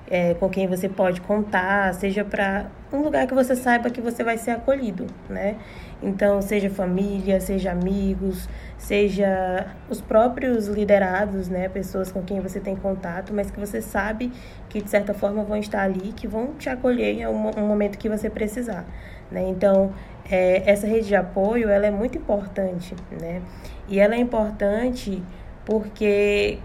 é, 0.10 0.34
com 0.36 0.50
quem 0.50 0.68
você 0.68 0.88
pode 0.88 1.20
contar, 1.22 1.94
seja 1.94 2.24
para 2.24 2.68
um 2.92 3.02
lugar 3.02 3.28
que 3.28 3.34
você 3.34 3.56
saiba 3.56 3.90
que 3.90 4.00
você 4.00 4.24
vai 4.24 4.38
ser 4.38 4.52
acolhido, 4.52 5.06
né? 5.30 5.58
Então, 6.02 6.42
seja 6.42 6.70
família, 6.70 7.42
seja 7.42 7.72
amigos, 7.72 8.48
seja 8.78 9.68
os 9.90 10.00
próprios 10.00 10.68
liderados, 10.68 11.50
né? 11.50 11.68
Pessoas 11.68 12.12
com 12.12 12.22
quem 12.22 12.40
você 12.40 12.60
tem 12.60 12.76
contato, 12.76 13.34
mas 13.34 13.52
que 13.52 13.60
você 13.60 13.82
sabe 13.82 14.32
que 14.70 14.82
de 14.82 14.90
certa 14.90 15.14
forma 15.14 15.44
vão 15.44 15.58
estar 15.58 15.82
ali, 15.82 16.14
que 16.14 16.28
vão 16.28 16.54
te 16.54 16.70
acolher 16.70 17.20
em 17.20 17.28
um, 17.28 17.68
momento 17.68 17.98
que 17.98 18.08
você 18.08 18.30
precisar, 18.30 18.86
né? 19.30 19.44
Então, 19.50 19.92
é, 20.30 20.70
essa 20.70 20.88
rede 20.88 21.08
de 21.08 21.16
apoio, 21.16 21.70
ela 21.70 21.86
é 21.86 21.92
muito 21.92 22.18
importante, 22.18 22.96
né? 23.20 23.42
E 23.90 24.00
ela 24.00 24.16
é 24.16 24.20
importante 24.20 25.22
porque 25.66 26.60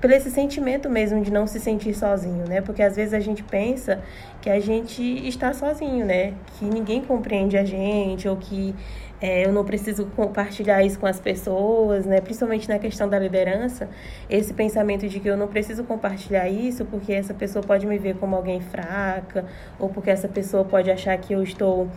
por 0.00 0.10
esse 0.10 0.30
sentimento 0.30 0.88
mesmo 0.88 1.22
de 1.22 1.30
não 1.30 1.46
se 1.46 1.60
sentir 1.60 1.94
sozinho, 1.94 2.48
né? 2.48 2.60
Porque 2.60 2.82
às 2.82 2.96
vezes 2.96 3.12
a 3.12 3.20
gente 3.20 3.42
pensa 3.42 4.00
que 4.40 4.48
a 4.48 4.60
gente 4.60 5.02
está 5.26 5.52
sozinho, 5.52 6.04
né? 6.04 6.34
Que 6.58 6.64
ninguém 6.64 7.02
compreende 7.02 7.56
a 7.56 7.64
gente 7.64 8.28
ou 8.28 8.36
que 8.36 8.74
é, 9.20 9.44
eu 9.44 9.52
não 9.52 9.64
preciso 9.64 10.06
compartilhar 10.16 10.82
isso 10.82 10.98
com 10.98 11.06
as 11.06 11.20
pessoas, 11.20 12.06
né? 12.06 12.20
Principalmente 12.22 12.66
na 12.68 12.78
questão 12.78 13.06
da 13.06 13.18
liderança, 13.18 13.88
esse 14.30 14.54
pensamento 14.54 15.06
de 15.06 15.20
que 15.20 15.28
eu 15.28 15.36
não 15.36 15.46
preciso 15.46 15.84
compartilhar 15.84 16.48
isso 16.48 16.86
porque 16.86 17.12
essa 17.12 17.34
pessoa 17.34 17.62
pode 17.62 17.86
me 17.86 17.98
ver 17.98 18.16
como 18.16 18.34
alguém 18.34 18.60
fraca 18.62 19.44
ou 19.78 19.90
porque 19.90 20.08
essa 20.10 20.26
pessoa 20.26 20.64
pode 20.64 20.90
achar 20.90 21.16
que 21.18 21.34
eu 21.34 21.42
estou 21.42 21.88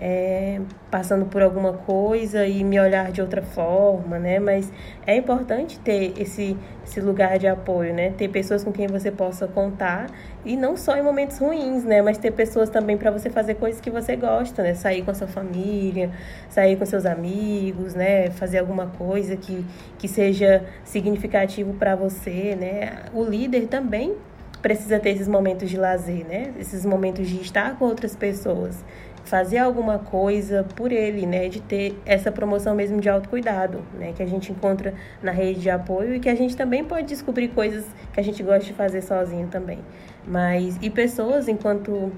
é, 0.00 0.60
passando 0.90 1.26
por 1.26 1.40
alguma 1.40 1.72
coisa 1.72 2.44
e 2.44 2.64
me 2.64 2.80
olhar 2.80 3.12
de 3.12 3.20
outra 3.20 3.42
forma, 3.42 4.18
né? 4.18 4.40
Mas 4.40 4.72
é 5.06 5.14
importante 5.14 5.78
ter 5.78 6.12
esse, 6.20 6.56
esse 6.84 7.00
lugar 7.00 7.38
de 7.38 7.46
apoio, 7.46 7.94
né? 7.94 8.10
Ter 8.10 8.26
pessoas 8.26 8.64
com 8.64 8.72
quem 8.72 8.88
você 8.88 9.12
possa 9.12 9.46
contar 9.46 10.06
e 10.44 10.56
não 10.56 10.76
só 10.76 10.96
em 10.96 11.02
momentos 11.02 11.38
ruins, 11.38 11.84
né? 11.84 12.02
Mas 12.02 12.18
ter 12.18 12.32
pessoas 12.32 12.68
também 12.68 12.96
para 12.96 13.10
você 13.10 13.30
fazer 13.30 13.54
coisas 13.54 13.80
que 13.80 13.90
você 13.90 14.16
gosta, 14.16 14.62
né? 14.62 14.74
Sair 14.74 15.02
com 15.02 15.10
a 15.10 15.14
sua 15.14 15.28
família, 15.28 16.10
sair 16.48 16.76
com 16.76 16.84
seus 16.84 17.06
amigos, 17.06 17.94
né? 17.94 18.30
Fazer 18.30 18.58
alguma 18.58 18.86
coisa 18.86 19.36
que, 19.36 19.64
que 19.98 20.08
seja 20.08 20.64
significativo 20.84 21.74
para 21.74 21.94
você, 21.94 22.56
né? 22.56 23.04
O 23.12 23.24
líder 23.24 23.68
também 23.68 24.16
precisa 24.60 24.98
ter 24.98 25.10
esses 25.10 25.28
momentos 25.28 25.70
de 25.70 25.76
lazer, 25.76 26.26
né? 26.26 26.52
Esses 26.58 26.84
momentos 26.84 27.28
de 27.28 27.40
estar 27.40 27.78
com 27.78 27.84
outras 27.84 28.16
pessoas 28.16 28.84
fazer 29.24 29.58
alguma 29.58 29.98
coisa 29.98 30.64
por 30.74 30.90
ele, 30.90 31.26
né, 31.26 31.48
de 31.48 31.60
ter 31.60 31.98
essa 32.04 32.30
promoção 32.32 32.74
mesmo 32.74 33.00
de 33.00 33.08
autocuidado, 33.08 33.82
né, 33.94 34.12
que 34.14 34.22
a 34.22 34.26
gente 34.26 34.50
encontra 34.52 34.94
na 35.22 35.30
rede 35.30 35.60
de 35.60 35.70
apoio 35.70 36.14
e 36.14 36.20
que 36.20 36.28
a 36.28 36.34
gente 36.34 36.56
também 36.56 36.84
pode 36.84 37.06
descobrir 37.06 37.48
coisas 37.48 37.84
que 38.12 38.20
a 38.20 38.22
gente 38.22 38.42
gosta 38.42 38.64
de 38.64 38.72
fazer 38.72 39.00
sozinho 39.00 39.48
também. 39.48 39.78
Mas 40.26 40.78
e 40.80 40.88
pessoas, 40.88 41.48
enquanto 41.48 42.12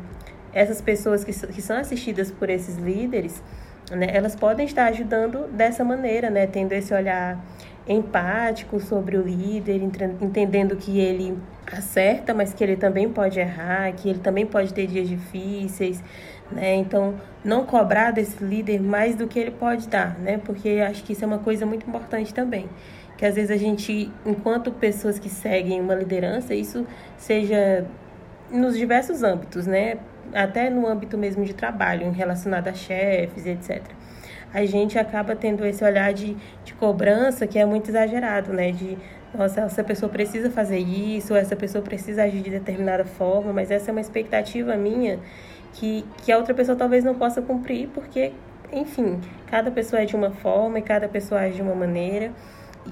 essas 0.53 0.81
pessoas 0.81 1.25
que, 1.25 1.33
que 1.33 1.63
são 1.63 1.77
assistidas 1.77 2.31
por 2.31 2.49
esses 2.49 2.77
líderes, 2.77 3.43
né, 3.91 4.09
elas 4.11 4.37
podem 4.37 4.67
estar 4.67 4.87
ajudando 4.87 5.49
dessa 5.49 5.85
maneira, 5.85 6.31
né, 6.31 6.47
tendo 6.47 6.73
esse 6.73 6.95
olhar 6.95 7.39
empático 7.87 8.81
sobre 8.81 9.17
o 9.17 9.23
líder, 9.23 9.83
entendendo 10.21 10.75
que 10.77 10.99
ele 10.99 11.37
acerta, 11.71 12.33
mas 12.33 12.55
que 12.55 12.65
ele 12.65 12.77
também 12.77 13.09
pode 13.11 13.39
errar, 13.39 13.93
que 13.93 14.09
ele 14.09 14.21
também 14.21 14.47
pode 14.47 14.73
ter 14.73 14.87
dias 14.87 15.07
difíceis, 15.07 16.03
né? 16.51 16.75
Então, 16.75 17.15
não 17.45 17.65
cobrar 17.65 18.11
desse 18.11 18.43
líder 18.43 18.81
mais 18.81 19.17
do 19.17 19.27
que 19.27 19.39
ele 19.39 19.51
pode 19.51 19.89
dar, 19.89 20.19
né? 20.19 20.41
Porque 20.45 20.83
acho 20.87 21.05
que 21.05 21.13
isso 21.13 21.25
é 21.25 21.27
uma 21.27 21.39
coisa 21.39 21.67
muito 21.67 21.87
importante 21.87 22.33
também. 22.33 22.69
Que 23.17 23.25
às 23.25 23.35
vezes 23.35 23.51
a 23.51 23.57
gente, 23.57 24.11
enquanto 24.27 24.73
pessoas 24.73 25.19
que 25.19 25.29
seguem 25.29 25.81
uma 25.81 25.95
liderança, 25.95 26.55
isso 26.55 26.87
seja 27.17 27.87
nos 28.51 28.77
diversos 28.77 29.23
âmbitos, 29.23 29.67
né? 29.67 29.99
Até 30.33 30.71
no 30.71 30.87
âmbito 30.87 31.17
mesmo 31.17 31.45
de 31.45 31.55
trabalho, 31.55 32.11
relacionado 32.11 32.69
a 32.69 32.75
chefes, 32.75 33.47
etc. 33.47 33.83
A 34.53 34.65
gente 34.65 34.99
acaba 34.99 35.35
tendo 35.35 35.65
esse 35.67 35.85
olhar 35.85 36.13
de, 36.13 36.37
de 36.65 36.75
cobrança 36.75 37.47
que 37.47 37.59
é 37.59 37.65
muito 37.65 37.91
exagerado, 37.91 38.53
né? 38.53 38.73
De, 38.73 38.97
nossa, 39.37 39.63
essa 39.63 39.83
pessoa 39.83 40.11
precisa 40.11 40.51
fazer 40.51 40.79
isso, 40.79 41.35
essa 41.35 41.57
pessoa 41.57 41.83
precisa 41.83 42.23
agir 42.23 42.41
de 42.41 42.51
determinada 42.51 43.05
forma, 43.05 43.53
mas 43.53 43.71
essa 43.71 43.91
é 43.91 43.93
uma 43.93 44.01
expectativa 44.01 44.77
minha 44.77 45.19
que, 45.73 46.05
que 46.19 46.31
a 46.31 46.39
outra 46.39 46.55
pessoa 46.55 46.77
talvez 46.77 47.03
não 47.03 47.15
possa 47.17 47.43
cumprir, 47.43 47.89
porque, 47.89 48.33
enfim, 48.73 49.21
cada 49.51 49.71
pessoa 49.71 50.03
é 50.03 50.05
de 50.05 50.15
uma 50.15 50.31
forma 50.31 50.79
e 50.79 50.83
cada 50.83 51.09
pessoa 51.09 51.41
age 51.41 51.57
de 51.57 51.63
uma 51.63 51.75
maneira. 51.75 52.33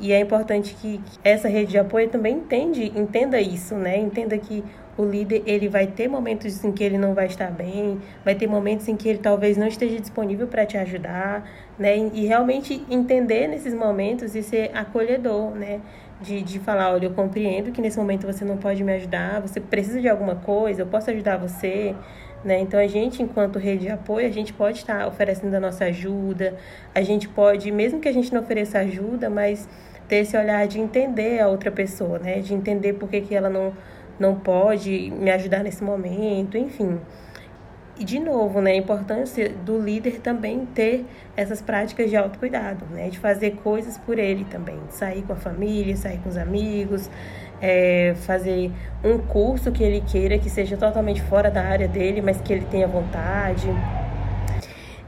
E 0.01 0.13
é 0.13 0.21
importante 0.21 0.75
que 0.75 1.01
essa 1.23 1.49
rede 1.49 1.73
de 1.73 1.79
apoio 1.79 2.09
também 2.09 2.37
entende, 2.37 2.93
entenda 2.97 3.41
isso, 3.41 3.75
né? 3.75 3.99
Entenda 3.99 4.37
que 4.39 4.65
o 4.97 5.05
líder 5.05 5.43
ele 5.47 5.69
vai 5.69 5.87
ter 5.87 6.09
momentos 6.09 6.63
em 6.65 6.73
que 6.73 6.85
ele 6.85 6.99
não 6.99 7.15
vai 7.15 7.27
estar 7.27 7.51
bem, 7.51 8.01
vai 8.25 8.35
ter 8.35 8.47
momentos 8.47 8.89
em 8.89 8.97
que 8.97 9.09
ele 9.09 9.19
talvez 9.19 9.57
não 9.57 9.67
esteja 9.67 9.99
disponível 9.99 10.47
para 10.47 10.67
te 10.67 10.77
ajudar, 10.77 11.49
né? 11.79 11.97
E 12.13 12.27
realmente 12.27 12.85
entender 12.91 13.49
nesses 13.49 13.75
momentos 13.75 14.35
e 14.35 14.43
ser 14.43 14.71
acolhedor, 14.75 15.53
né? 15.53 15.81
De, 16.21 16.41
de 16.41 16.59
falar, 16.61 16.93
olha, 16.93 17.07
eu 17.07 17.11
compreendo 17.13 17.73
que 17.73 17.81
nesse 17.81 17.99
momento 17.99 18.27
você 18.27 18.45
não 18.45 18.57
pode 18.57 18.85
me 18.85 18.93
ajudar, 18.93 19.41
você 19.41 19.61
precisa 19.61 20.01
de 20.01 20.09
alguma 20.09 20.37
coisa, 20.37 20.83
eu 20.83 20.87
posso 20.87 21.11
ajudar 21.11 21.37
você, 21.37 21.97
né? 22.45 22.61
Então, 22.61 22.79
a 22.79 22.87
gente, 22.87 23.23
enquanto 23.23 23.59
rede 23.59 23.83
de 23.83 23.89
apoio, 23.89 24.27
a 24.27 24.31
gente 24.31 24.53
pode 24.53 24.79
estar 24.79 25.07
oferecendo 25.07 25.55
a 25.55 25.61
nossa 25.61 25.85
ajuda, 25.85 26.57
a 26.95 27.03
gente 27.03 27.29
pode, 27.29 27.71
mesmo 27.71 28.01
que 28.01 28.09
a 28.09 28.13
gente 28.13 28.33
não 28.33 28.41
ofereça 28.41 28.79
ajuda, 28.79 29.31
mas 29.31 29.69
ter 30.09 30.17
esse 30.17 30.37
olhar 30.37 30.67
de 30.67 30.81
entender 30.81 31.41
a 31.41 31.49
outra 31.49 31.71
pessoa, 31.71 32.19
né? 32.19 32.41
de 32.41 32.53
entender 32.53 32.95
por 32.95 33.09
que, 33.09 33.21
que 33.21 33.35
ela 33.35 33.49
não, 33.49 33.73
não 34.19 34.35
pode 34.35 35.11
me 35.11 35.31
ajudar 35.31 35.63
nesse 35.63 35.83
momento, 35.83 36.59
enfim. 36.59 36.99
E, 37.99 38.05
de 38.05 38.19
novo, 38.19 38.61
né, 38.61 38.73
a 38.73 38.77
importância 38.77 39.51
do 39.51 39.79
líder 39.79 40.21
também 40.21 40.67
ter 40.67 41.05
essas 41.37 41.61
práticas 41.61 42.09
de 42.09 42.17
autocuidado, 42.17 42.85
né, 42.87 43.11
de 43.11 43.19
fazer 43.19 43.53
coisas 43.63 43.99
por 43.99 44.19
ele 44.19 44.45
também, 44.45 44.79
sair 44.89 45.23
com 45.23 45.35
a 45.35 45.37
família, 45.37 45.95
sair 45.97 46.19
com 46.19 46.29
os 46.29 46.37
amigos, 46.37 47.09
é, 47.63 48.15
fazer 48.17 48.73
um 49.05 49.19
curso 49.19 49.71
que 49.71 49.85
ele 49.85 50.01
queira 50.01 50.37
que 50.37 50.51
seja 50.51 50.77
totalmente 50.77 51.23
fora 51.23 51.49
da 51.49 51.63
área 51.63 51.87
dele, 51.87 52.21
mas 52.21 52.41
que 52.41 52.53
ele 52.53 52.67
tenha 52.67 52.89
vontade. 52.89 53.69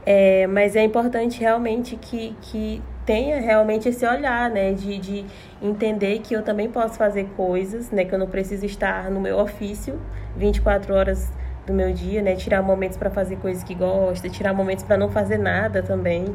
É, 0.05 0.47
mas 0.47 0.75
é 0.75 0.83
importante 0.83 1.41
realmente 1.41 1.97
que, 1.97 2.33
que 2.41 2.81
tenha 3.05 3.41
realmente 3.41 3.89
esse 3.89 4.05
olhar, 4.05 4.49
né, 4.49 4.71
de, 4.71 4.97
de 4.99 5.25
entender 5.61 6.19
que 6.19 6.33
eu 6.33 6.43
também 6.43 6.69
posso 6.69 6.95
fazer 6.95 7.25
coisas, 7.35 7.91
né, 7.91 8.05
que 8.05 8.13
eu 8.13 8.19
não 8.19 8.27
preciso 8.27 8.65
estar 8.65 9.11
no 9.11 9.19
meu 9.19 9.37
ofício 9.37 9.99
24 10.37 10.93
horas 10.93 11.31
do 11.65 11.73
meu 11.73 11.91
dia, 11.91 12.21
né, 12.21 12.35
tirar 12.35 12.61
momentos 12.61 12.97
para 12.97 13.09
fazer 13.09 13.37
coisas 13.37 13.63
que 13.63 13.73
gosta, 13.73 14.29
tirar 14.29 14.53
momentos 14.53 14.83
para 14.85 14.95
não 14.95 15.09
fazer 15.09 15.39
nada 15.39 15.81
também, 15.81 16.25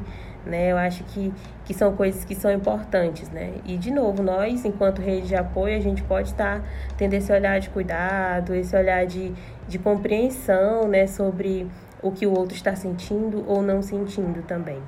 né? 0.46 0.72
Eu 0.72 0.76
acho 0.76 1.04
que, 1.04 1.32
que 1.64 1.74
são 1.74 1.94
coisas 1.96 2.24
que 2.24 2.34
são 2.34 2.50
importantes, 2.50 3.28
né? 3.30 3.54
E, 3.64 3.76
de 3.76 3.90
novo, 3.90 4.22
nós, 4.22 4.64
enquanto 4.64 5.00
rede 5.00 5.28
de 5.28 5.36
apoio, 5.36 5.76
a 5.76 5.80
gente 5.80 6.02
pode 6.02 6.28
estar 6.28 6.62
tendo 6.96 7.14
esse 7.14 7.32
olhar 7.32 7.58
de 7.60 7.70
cuidado, 7.70 8.54
esse 8.54 8.74
olhar 8.76 9.06
de, 9.06 9.32
de 9.68 9.78
compreensão, 9.78 10.88
né? 10.88 11.06
Sobre 11.06 11.66
o 12.02 12.10
que 12.10 12.26
o 12.26 12.36
outro 12.36 12.56
está 12.56 12.74
sentindo 12.74 13.44
ou 13.46 13.62
não 13.62 13.82
sentindo 13.82 14.42
também. 14.42 14.82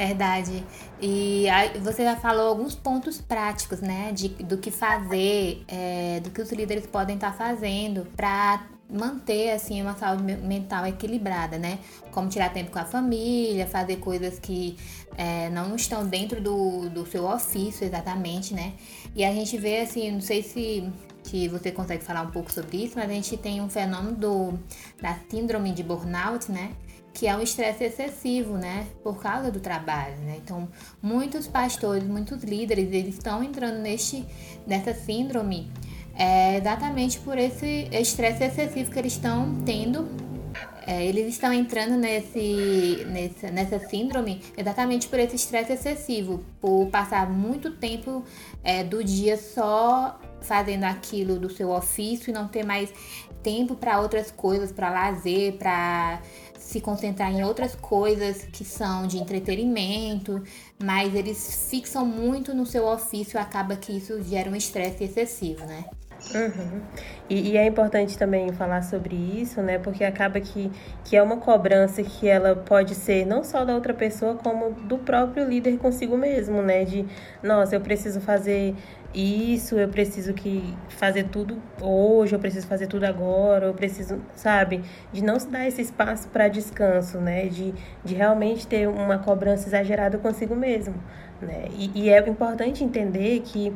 Verdade. 0.00 0.64
E 0.98 1.46
você 1.82 2.04
já 2.04 2.16
falou 2.16 2.48
alguns 2.48 2.74
pontos 2.74 3.20
práticos, 3.20 3.82
né, 3.82 4.12
de, 4.12 4.28
do 4.28 4.56
que 4.56 4.70
fazer, 4.70 5.62
é, 5.68 6.20
do 6.20 6.30
que 6.30 6.40
os 6.40 6.50
líderes 6.52 6.86
podem 6.86 7.16
estar 7.16 7.34
fazendo 7.34 8.06
para 8.16 8.62
manter 8.92 9.52
assim 9.52 9.80
uma 9.80 9.94
saúde 9.96 10.22
mental 10.22 10.86
equilibrada, 10.86 11.58
né? 11.58 11.78
Como 12.10 12.28
tirar 12.28 12.52
tempo 12.52 12.70
com 12.70 12.78
a 12.78 12.84
família, 12.84 13.66
fazer 13.66 13.96
coisas 13.96 14.38
que 14.38 14.76
é, 15.16 15.48
não 15.50 15.74
estão 15.76 16.06
dentro 16.06 16.40
do, 16.40 16.88
do 16.88 17.06
seu 17.06 17.24
ofício 17.24 17.86
exatamente, 17.86 18.54
né? 18.54 18.74
E 19.14 19.24
a 19.24 19.32
gente 19.32 19.56
vê 19.56 19.80
assim, 19.80 20.10
não 20.10 20.20
sei 20.20 20.42
se 20.42 20.90
que 21.22 21.48
você 21.48 21.70
consegue 21.70 22.02
falar 22.02 22.22
um 22.22 22.30
pouco 22.30 22.52
sobre 22.52 22.84
isso, 22.84 22.94
mas 22.96 23.10
a 23.10 23.12
gente 23.12 23.36
tem 23.36 23.60
um 23.60 23.68
fenômeno 23.68 24.16
do, 24.16 24.58
da 25.00 25.16
síndrome 25.30 25.72
de 25.72 25.82
burnout, 25.82 26.50
né? 26.50 26.72
Que 27.12 27.26
é 27.26 27.36
um 27.36 27.42
estresse 27.42 27.84
excessivo, 27.84 28.56
né? 28.56 28.86
Por 29.02 29.20
causa 29.20 29.50
do 29.50 29.60
trabalho, 29.60 30.16
né? 30.18 30.40
Então, 30.42 30.68
muitos 31.02 31.46
pastores, 31.46 32.04
muitos 32.04 32.42
líderes, 32.42 32.92
eles 32.92 33.14
estão 33.14 33.42
entrando 33.42 33.78
neste, 33.78 34.24
nessa 34.66 34.94
síndrome 34.94 35.70
é 36.14 36.56
exatamente 36.56 37.18
por 37.20 37.38
esse 37.38 37.88
estresse 37.92 38.44
excessivo 38.44 38.90
que 38.90 38.98
eles 38.98 39.12
estão 39.12 39.62
tendo. 39.64 40.08
É, 40.86 41.04
eles 41.06 41.28
estão 41.28 41.52
entrando 41.52 41.96
nesse, 41.96 43.06
nessa, 43.06 43.50
nessa 43.50 43.78
síndrome 43.78 44.42
exatamente 44.56 45.06
por 45.08 45.18
esse 45.18 45.36
estresse 45.36 45.74
excessivo, 45.74 46.42
por 46.60 46.86
passar 46.86 47.30
muito 47.30 47.70
tempo 47.72 48.24
é, 48.64 48.82
do 48.82 49.04
dia 49.04 49.36
só 49.36 50.18
fazendo 50.40 50.84
aquilo 50.84 51.38
do 51.38 51.50
seu 51.50 51.70
ofício 51.70 52.30
e 52.30 52.32
não 52.32 52.48
ter 52.48 52.64
mais 52.64 52.92
tempo 53.42 53.74
para 53.74 54.00
outras 54.00 54.30
coisas, 54.30 54.72
para 54.72 54.90
lazer, 54.90 55.54
para 55.58 56.20
se 56.58 56.80
concentrar 56.80 57.32
em 57.32 57.42
outras 57.42 57.74
coisas 57.74 58.44
que 58.44 58.64
são 58.64 59.06
de 59.06 59.18
entretenimento, 59.18 60.42
mas 60.82 61.14
eles 61.14 61.68
fixam 61.68 62.06
muito 62.06 62.54
no 62.54 62.64
seu 62.64 62.86
ofício 62.86 63.36
e 63.36 63.40
acaba 63.40 63.76
que 63.76 63.92
isso 63.92 64.22
gera 64.22 64.50
um 64.50 64.56
estresse 64.56 65.04
excessivo, 65.04 65.64
né? 65.66 65.84
Uhum. 66.34 66.80
E, 67.28 67.52
e, 67.52 67.56
é 67.56 67.66
importante 67.66 68.18
também 68.18 68.52
falar 68.52 68.82
sobre 68.82 69.14
isso, 69.14 69.62
né? 69.62 69.78
Porque 69.78 70.04
acaba 70.04 70.40
que, 70.40 70.70
que 71.04 71.16
é 71.16 71.22
uma 71.22 71.38
cobrança 71.38 72.02
que 72.02 72.28
ela 72.28 72.54
pode 72.54 72.94
ser 72.94 73.24
não 73.26 73.42
só 73.42 73.64
da 73.64 73.74
outra 73.74 73.94
pessoa, 73.94 74.34
como 74.34 74.72
do 74.72 74.98
próprio 74.98 75.48
líder 75.48 75.78
consigo 75.78 76.16
mesmo, 76.16 76.62
né? 76.62 76.84
De, 76.84 77.06
nossa, 77.42 77.74
eu 77.74 77.80
preciso 77.80 78.20
fazer 78.20 78.74
isso, 79.14 79.76
eu 79.76 79.88
preciso 79.88 80.32
que 80.32 80.74
fazer 80.88 81.24
tudo 81.24 81.60
hoje, 81.80 82.34
eu 82.34 82.38
preciso 82.38 82.66
fazer 82.66 82.86
tudo 82.86 83.04
agora, 83.04 83.66
eu 83.66 83.74
preciso, 83.74 84.20
sabe? 84.36 84.82
De 85.12 85.22
não 85.22 85.38
se 85.38 85.48
dar 85.48 85.66
esse 85.66 85.82
espaço 85.82 86.28
para 86.28 86.48
descanso, 86.48 87.18
né? 87.18 87.46
De, 87.46 87.74
de 88.04 88.14
realmente 88.14 88.66
ter 88.66 88.88
uma 88.88 89.18
cobrança 89.18 89.68
exagerada 89.68 90.18
consigo 90.18 90.54
mesmo, 90.54 90.94
né? 91.40 91.64
E, 91.72 92.04
e 92.04 92.08
é 92.10 92.18
importante 92.28 92.84
entender 92.84 93.40
que 93.40 93.72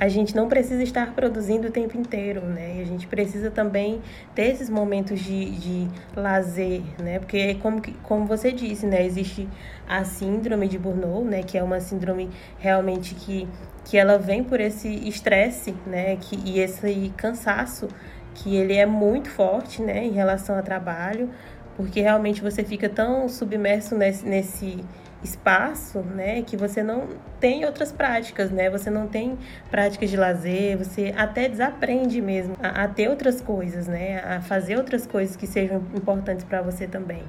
a 0.00 0.08
gente 0.08 0.34
não 0.34 0.48
precisa 0.48 0.82
estar 0.82 1.12
produzindo 1.12 1.68
o 1.68 1.70
tempo 1.70 1.96
inteiro, 1.96 2.42
né? 2.42 2.76
E 2.76 2.80
a 2.80 2.84
gente 2.84 3.06
precisa 3.06 3.50
também 3.50 4.00
ter 4.34 4.52
esses 4.52 4.70
momentos 4.70 5.18
de, 5.20 5.50
de 5.50 5.88
lazer, 6.14 6.82
né? 7.02 7.18
Porque 7.18 7.54
como, 7.56 7.82
como 8.02 8.24
você 8.24 8.52
disse, 8.52 8.86
né? 8.86 9.04
Existe 9.04 9.48
a 9.88 10.04
síndrome 10.04 10.68
de 10.68 10.78
Burnout, 10.78 11.28
né? 11.28 11.42
Que 11.42 11.58
é 11.58 11.62
uma 11.62 11.80
síndrome 11.80 12.30
realmente 12.58 13.14
que, 13.14 13.48
que 13.84 13.98
ela 13.98 14.18
vem 14.18 14.44
por 14.44 14.60
esse 14.60 14.88
estresse, 15.08 15.74
né? 15.84 16.16
Que, 16.16 16.38
e 16.44 16.60
esse 16.60 17.12
cansaço 17.16 17.88
que 18.34 18.56
ele 18.56 18.74
é 18.74 18.86
muito 18.86 19.28
forte, 19.28 19.82
né? 19.82 20.04
Em 20.04 20.12
relação 20.12 20.56
ao 20.56 20.62
trabalho, 20.62 21.28
porque 21.76 22.00
realmente 22.00 22.40
você 22.40 22.62
fica 22.62 22.88
tão 22.88 23.28
submerso 23.28 23.96
nesse, 23.96 24.24
nesse 24.24 24.84
espaço, 25.22 26.00
né, 26.00 26.42
que 26.42 26.56
você 26.56 26.82
não 26.82 27.08
tem 27.40 27.64
outras 27.64 27.90
práticas, 27.92 28.50
né? 28.50 28.70
Você 28.70 28.90
não 28.90 29.08
tem 29.08 29.36
práticas 29.70 30.10
de 30.10 30.16
lazer, 30.16 30.76
você 30.76 31.12
até 31.16 31.48
desaprende 31.48 32.20
mesmo 32.20 32.56
a, 32.62 32.84
a 32.84 32.88
ter 32.88 33.08
outras 33.08 33.40
coisas, 33.40 33.86
né? 33.86 34.20
A 34.20 34.40
fazer 34.40 34.76
outras 34.76 35.06
coisas 35.06 35.36
que 35.36 35.46
sejam 35.46 35.78
importantes 35.94 36.44
para 36.44 36.62
você 36.62 36.86
também. 36.86 37.22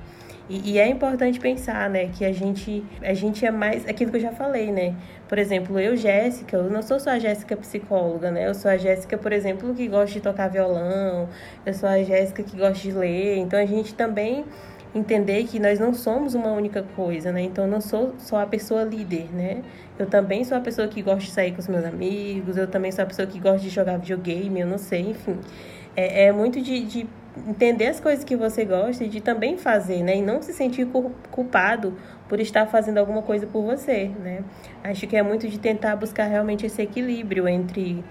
E, 0.49 0.71
e, 0.71 0.79
é 0.79 0.87
importante 0.87 1.39
pensar, 1.39 1.87
né, 1.91 2.07
que 2.07 2.25
a 2.25 2.33
gente, 2.33 2.83
a 3.03 3.13
gente 3.13 3.45
é 3.45 3.51
mais 3.51 3.87
aquilo 3.87 4.09
que 4.09 4.17
eu 4.17 4.21
já 4.21 4.31
falei, 4.31 4.71
né? 4.71 4.95
Por 5.27 5.37
exemplo, 5.37 5.79
eu, 5.79 5.95
Jéssica, 5.95 6.57
eu 6.57 6.71
não 6.71 6.81
sou 6.81 6.99
só 6.99 7.11
a 7.11 7.19
Jéssica 7.19 7.55
psicóloga, 7.55 8.31
né? 8.31 8.47
Eu 8.47 8.55
sou 8.55 8.71
a 8.71 8.75
Jéssica, 8.75 9.15
por 9.15 9.31
exemplo, 9.31 9.75
que 9.75 9.87
gosta 9.87 10.11
de 10.11 10.21
tocar 10.21 10.47
violão, 10.47 11.29
eu 11.63 11.73
sou 11.75 11.87
a 11.87 12.01
Jéssica 12.01 12.41
que 12.41 12.57
gosta 12.57 12.79
de 12.79 12.91
ler. 12.91 13.37
Então 13.37 13.59
a 13.59 13.65
gente 13.65 13.93
também 13.93 14.43
entender 14.93 15.43
que 15.45 15.59
nós 15.59 15.79
não 15.79 15.93
somos 15.93 16.33
uma 16.33 16.51
única 16.51 16.83
coisa, 16.95 17.31
né? 17.31 17.41
Então 17.41 17.65
eu 17.65 17.69
não 17.69 17.81
sou 17.81 18.15
só 18.17 18.41
a 18.41 18.45
pessoa 18.45 18.83
líder, 18.83 19.29
né? 19.33 19.61
Eu 19.97 20.07
também 20.07 20.43
sou 20.43 20.57
a 20.57 20.61
pessoa 20.61 20.87
que 20.87 21.01
gosta 21.01 21.21
de 21.21 21.31
sair 21.31 21.51
com 21.51 21.59
os 21.59 21.67
meus 21.67 21.85
amigos, 21.85 22.57
eu 22.57 22.67
também 22.67 22.91
sou 22.91 23.03
a 23.03 23.05
pessoa 23.05 23.27
que 23.27 23.39
gosta 23.39 23.59
de 23.59 23.69
jogar 23.69 23.97
videogame, 23.97 24.61
eu 24.61 24.67
não 24.67 24.77
sei, 24.77 25.01
enfim. 25.01 25.37
É, 25.95 26.25
é 26.25 26.31
muito 26.31 26.59
de, 26.61 26.85
de 26.85 27.07
entender 27.47 27.87
as 27.87 27.99
coisas 27.99 28.23
que 28.23 28.35
você 28.35 28.65
gosta 28.65 29.03
e 29.03 29.07
de 29.07 29.21
também 29.21 29.57
fazer, 29.57 30.01
né? 30.03 30.17
E 30.17 30.21
não 30.21 30.41
se 30.41 30.53
sentir 30.53 30.87
culpado 31.29 31.93
por 32.27 32.39
estar 32.39 32.65
fazendo 32.65 32.97
alguma 32.97 33.21
coisa 33.21 33.45
por 33.45 33.63
você, 33.63 34.11
né? 34.23 34.43
Acho 34.83 35.05
que 35.07 35.15
é 35.15 35.21
muito 35.21 35.47
de 35.47 35.59
tentar 35.59 35.95
buscar 35.95 36.25
realmente 36.25 36.65
esse 36.65 36.81
equilíbrio 36.81 37.47
entre 37.47 38.03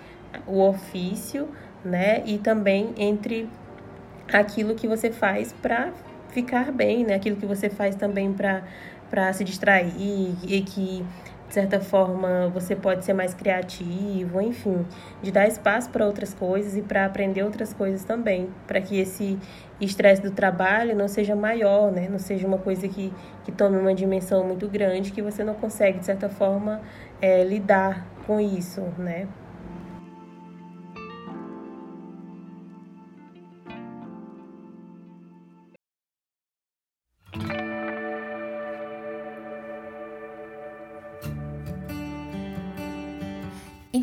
o 0.47 0.61
ofício, 0.61 1.49
né? 1.85 2.23
E 2.25 2.38
também 2.38 2.94
entre 2.97 3.49
aquilo 4.32 4.75
que 4.75 4.87
você 4.87 5.11
faz 5.11 5.52
para 5.52 5.90
ficar 6.28 6.70
bem, 6.73 7.04
né? 7.04 7.14
Aquilo 7.14 7.37
que 7.37 7.47
você 7.47 7.68
faz 7.68 7.94
também 7.94 8.32
para 8.32 9.32
se 9.32 9.44
distrair 9.44 10.35
e 10.47 10.62
que 10.62 11.04
de 11.49 11.54
certa 11.54 11.80
forma 11.80 12.50
você 12.52 12.76
pode 12.76 13.04
ser 13.04 13.14
mais 13.14 13.32
criativo, 13.32 14.40
enfim, 14.40 14.85
de 15.23 15.32
dar 15.32 15.49
espaço 15.49 15.88
para 15.88 16.06
outras 16.06 16.35
coisas 16.35 16.76
e 16.76 16.82
para 16.82 17.06
aprender 17.06 17.42
outras 17.42 17.73
coisas 17.73 18.04
também, 18.04 18.50
para 18.66 18.80
que 18.80 18.99
esse 18.99 19.38
estresse 19.80 20.20
do 20.20 20.30
trabalho 20.30 20.94
não 20.94 21.08
seja 21.08 21.35
maior, 21.35 21.90
né? 21.90 22.06
Não 22.11 22.18
seja 22.18 22.47
uma 22.47 22.58
coisa 22.58 22.87
que, 22.87 23.12
que 23.44 23.52
tome 23.52 23.78
uma 23.78 23.94
dimensão 23.94 24.44
muito 24.44 24.68
grande 24.68 25.11
que 25.11 25.23
você 25.23 25.42
não 25.42 25.54
consegue 25.54 25.99
de 25.99 26.04
certa 26.04 26.28
forma 26.28 26.82
é, 27.20 27.42
lidar 27.44 28.06
com 28.26 28.38
isso, 28.38 28.82
né? 28.99 29.26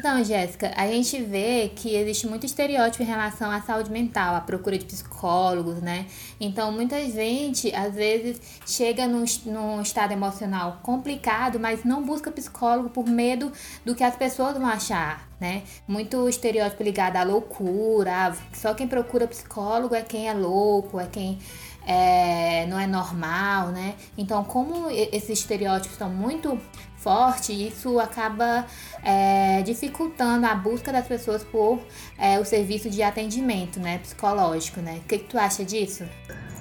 Então, 0.05 0.23
Jéssica, 0.23 0.71
a 0.75 0.85
gente 0.85 1.19
vê 1.19 1.71
que 1.75 1.95
existe 1.95 2.27
muito 2.27 2.45
estereótipo 2.45 3.01
em 3.01 3.07
relação 3.07 3.49
à 3.49 3.59
saúde 3.61 3.89
mental, 3.89 4.35
à 4.35 4.39
procura 4.39 4.77
de 4.77 4.85
psicólogos, 4.85 5.81
né? 5.81 6.05
Então, 6.39 6.71
muita 6.71 7.03
gente, 7.09 7.73
às 7.73 7.95
vezes, 7.95 8.39
chega 8.67 9.07
num, 9.07 9.25
num 9.47 9.81
estado 9.81 10.11
emocional 10.11 10.77
complicado, 10.83 11.59
mas 11.59 11.83
não 11.83 12.03
busca 12.03 12.31
psicólogo 12.31 12.91
por 12.91 13.07
medo 13.07 13.51
do 13.83 13.95
que 13.95 14.03
as 14.03 14.15
pessoas 14.15 14.55
vão 14.55 14.67
achar, 14.67 15.27
né? 15.39 15.63
Muito 15.87 16.29
estereótipo 16.29 16.83
ligado 16.83 17.15
à 17.15 17.23
loucura, 17.23 18.35
só 18.53 18.75
quem 18.75 18.87
procura 18.87 19.27
psicólogo 19.27 19.95
é 19.95 20.03
quem 20.03 20.29
é 20.29 20.35
louco, 20.35 20.99
é 20.99 21.07
quem 21.07 21.39
é, 21.83 22.67
não 22.67 22.79
é 22.79 22.85
normal, 22.85 23.69
né? 23.69 23.95
Então, 24.15 24.43
como 24.43 24.87
esses 24.91 25.39
estereótipos 25.39 25.97
são 25.97 26.09
muito 26.09 26.61
forte, 27.05 27.53
isso 27.53 27.99
acaba 27.99 28.65
é, 29.03 29.61
dificultando 29.61 30.47
a 30.47 30.55
busca 30.55 30.91
das 30.91 31.07
pessoas 31.07 31.43
por 31.43 31.79
é, 32.17 32.39
o 32.39 32.43
serviço 32.43 32.89
de 32.89 33.03
atendimento 33.03 33.79
né, 33.79 33.99
psicológico. 33.99 34.81
Né? 34.81 35.01
O 35.03 35.07
que, 35.07 35.19
que 35.19 35.25
tu 35.25 35.37
acha 35.37 35.63
disso? 35.63 36.03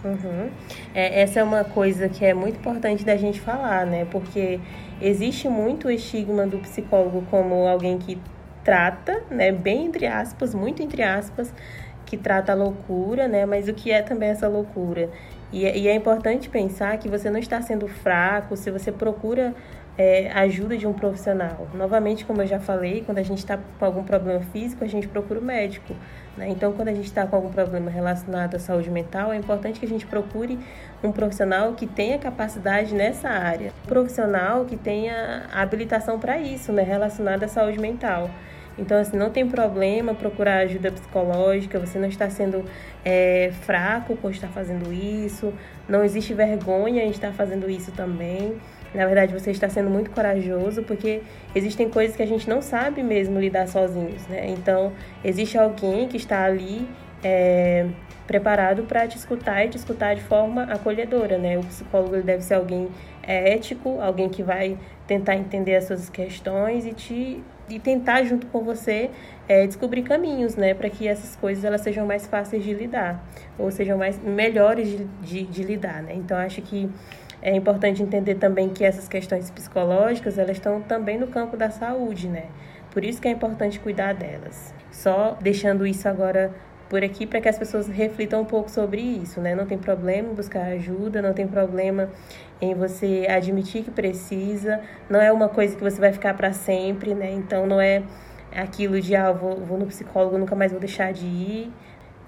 Uhum. 0.04 0.50
É, 0.94 1.22
essa 1.22 1.40
é 1.40 1.42
uma 1.42 1.64
coisa 1.64 2.10
que 2.10 2.22
é 2.26 2.34
muito 2.34 2.58
importante 2.58 3.06
da 3.06 3.16
gente 3.16 3.40
falar, 3.40 3.86
né? 3.86 4.06
Porque 4.10 4.60
existe 5.00 5.48
muito 5.48 5.88
o 5.88 5.90
estigma 5.90 6.46
do 6.46 6.58
psicólogo 6.58 7.24
como 7.30 7.66
alguém 7.66 7.96
que 7.96 8.20
trata, 8.62 9.22
né? 9.30 9.50
Bem 9.50 9.86
entre 9.86 10.06
aspas, 10.06 10.54
muito 10.54 10.82
entre 10.82 11.02
aspas, 11.02 11.54
que 12.04 12.18
trata 12.18 12.52
a 12.52 12.54
loucura, 12.54 13.26
né? 13.26 13.46
Mas 13.46 13.66
o 13.66 13.72
que 13.72 13.90
é 13.90 14.02
também 14.02 14.28
essa 14.28 14.46
loucura? 14.46 15.08
E, 15.50 15.64
é, 15.64 15.78
e 15.78 15.88
é 15.88 15.94
importante 15.94 16.50
pensar 16.50 16.98
que 16.98 17.08
você 17.08 17.30
não 17.30 17.38
está 17.38 17.62
sendo 17.62 17.88
fraco 17.88 18.58
se 18.58 18.70
você 18.70 18.92
procura 18.92 19.54
é, 19.96 20.30
ajuda 20.32 20.76
de 20.76 20.86
um 20.86 20.92
profissional. 20.92 21.68
Novamente, 21.72 22.24
como 22.24 22.42
eu 22.42 22.46
já 22.46 22.58
falei, 22.58 23.02
quando 23.04 23.18
a 23.18 23.22
gente 23.22 23.38
está 23.38 23.58
com 23.78 23.84
algum 23.84 24.02
problema 24.02 24.40
físico, 24.52 24.84
a 24.84 24.88
gente 24.88 25.06
procura 25.06 25.38
o 25.38 25.42
médico. 25.42 25.94
Né? 26.36 26.48
Então, 26.48 26.72
quando 26.72 26.88
a 26.88 26.94
gente 26.94 27.06
está 27.06 27.26
com 27.26 27.36
algum 27.36 27.50
problema 27.50 27.90
relacionado 27.90 28.56
à 28.56 28.58
saúde 28.58 28.90
mental, 28.90 29.32
é 29.32 29.36
importante 29.36 29.78
que 29.78 29.86
a 29.86 29.88
gente 29.88 30.06
procure 30.06 30.58
um 31.02 31.12
profissional 31.12 31.74
que 31.74 31.86
tenha 31.86 32.18
capacidade 32.18 32.94
nessa 32.94 33.28
área, 33.28 33.72
um 33.84 33.88
profissional 33.88 34.64
que 34.64 34.76
tenha 34.76 35.46
habilitação 35.52 36.18
para 36.18 36.38
isso, 36.38 36.72
né? 36.72 36.82
relacionado 36.82 37.44
à 37.44 37.48
saúde 37.48 37.78
mental. 37.78 38.30
Então, 38.78 38.98
assim, 38.98 39.16
não 39.16 39.30
tem 39.30 39.46
problema 39.46 40.14
procurar 40.14 40.58
ajuda 40.58 40.90
psicológica, 40.90 41.78
você 41.78 41.98
não 41.98 42.08
está 42.08 42.28
sendo 42.28 42.64
é, 43.04 43.52
fraco 43.62 44.16
por 44.16 44.30
estar 44.30 44.48
fazendo 44.48 44.92
isso, 44.92 45.52
não 45.88 46.02
existe 46.02 46.34
vergonha 46.34 47.04
em 47.04 47.10
estar 47.10 47.32
fazendo 47.32 47.70
isso 47.70 47.92
também. 47.92 48.56
Na 48.94 49.06
verdade, 49.06 49.32
você 49.32 49.50
está 49.50 49.68
sendo 49.68 49.90
muito 49.90 50.10
corajoso 50.10 50.82
porque 50.82 51.22
existem 51.54 51.88
coisas 51.88 52.16
que 52.16 52.22
a 52.22 52.26
gente 52.26 52.48
não 52.48 52.62
sabe 52.62 53.02
mesmo 53.02 53.40
lidar 53.40 53.66
sozinhos, 53.66 54.26
né? 54.28 54.46
Então, 54.48 54.92
existe 55.24 55.58
alguém 55.58 56.06
que 56.06 56.16
está 56.16 56.44
ali 56.44 56.88
é, 57.22 57.86
preparado 58.26 58.84
para 58.84 59.06
te 59.08 59.16
escutar 59.16 59.64
e 59.64 59.68
te 59.68 59.76
escutar 59.76 60.14
de 60.14 60.22
forma 60.22 60.62
acolhedora, 60.64 61.38
né? 61.38 61.58
O 61.58 61.64
psicólogo 61.64 62.22
deve 62.22 62.42
ser 62.42 62.54
alguém 62.54 62.88
ético, 63.22 64.00
alguém 64.00 64.28
que 64.28 64.42
vai 64.42 64.78
tentar 65.06 65.34
entender 65.34 65.74
as 65.74 65.84
suas 65.84 66.08
questões 66.08 66.86
e 66.86 66.92
te 66.92 67.42
e 67.68 67.78
tentar 67.78 68.22
junto 68.24 68.46
com 68.48 68.62
você 68.62 69.10
é, 69.48 69.66
descobrir 69.66 70.02
caminhos, 70.02 70.56
né, 70.56 70.74
para 70.74 70.88
que 70.90 71.06
essas 71.06 71.36
coisas 71.36 71.64
elas 71.64 71.80
sejam 71.80 72.06
mais 72.06 72.26
fáceis 72.26 72.62
de 72.64 72.72
lidar 72.72 73.24
ou 73.58 73.70
sejam 73.70 73.98
mais 73.98 74.18
melhores 74.18 74.88
de, 74.88 75.04
de, 75.22 75.42
de 75.44 75.62
lidar, 75.62 76.02
né? 76.02 76.14
Então 76.14 76.36
acho 76.36 76.60
que 76.62 76.90
é 77.42 77.54
importante 77.54 78.02
entender 78.02 78.36
também 78.36 78.70
que 78.70 78.84
essas 78.84 79.06
questões 79.06 79.50
psicológicas, 79.50 80.38
elas 80.38 80.56
estão 80.56 80.80
também 80.80 81.18
no 81.18 81.26
campo 81.26 81.56
da 81.56 81.70
saúde, 81.70 82.26
né? 82.26 82.44
Por 82.90 83.04
isso 83.04 83.20
que 83.20 83.28
é 83.28 83.30
importante 83.30 83.78
cuidar 83.80 84.14
delas. 84.14 84.72
Só 84.90 85.36
deixando 85.42 85.86
isso 85.86 86.08
agora 86.08 86.54
por 86.88 87.02
aqui 87.02 87.26
para 87.26 87.40
que 87.40 87.48
as 87.48 87.58
pessoas 87.58 87.88
reflitam 87.88 88.42
um 88.42 88.44
pouco 88.44 88.70
sobre 88.70 89.00
isso, 89.00 89.40
né? 89.40 89.54
Não 89.54 89.66
tem 89.66 89.78
problema 89.78 90.30
em 90.30 90.34
buscar 90.34 90.62
ajuda, 90.72 91.22
não 91.22 91.32
tem 91.32 91.46
problema 91.46 92.10
em 92.60 92.74
você 92.74 93.26
admitir 93.28 93.84
que 93.84 93.90
precisa, 93.90 94.80
não 95.08 95.20
é 95.20 95.32
uma 95.32 95.48
coisa 95.48 95.74
que 95.76 95.82
você 95.82 96.00
vai 96.00 96.12
ficar 96.12 96.34
para 96.34 96.52
sempre, 96.52 97.14
né? 97.14 97.32
Então 97.32 97.66
não 97.66 97.80
é 97.80 98.02
aquilo 98.54 99.00
de 99.00 99.16
ah, 99.16 99.32
vou, 99.32 99.56
vou 99.56 99.78
no 99.78 99.86
psicólogo, 99.86 100.38
nunca 100.38 100.54
mais 100.54 100.70
vou 100.70 100.80
deixar 100.80 101.12
de 101.12 101.26
ir. 101.26 101.72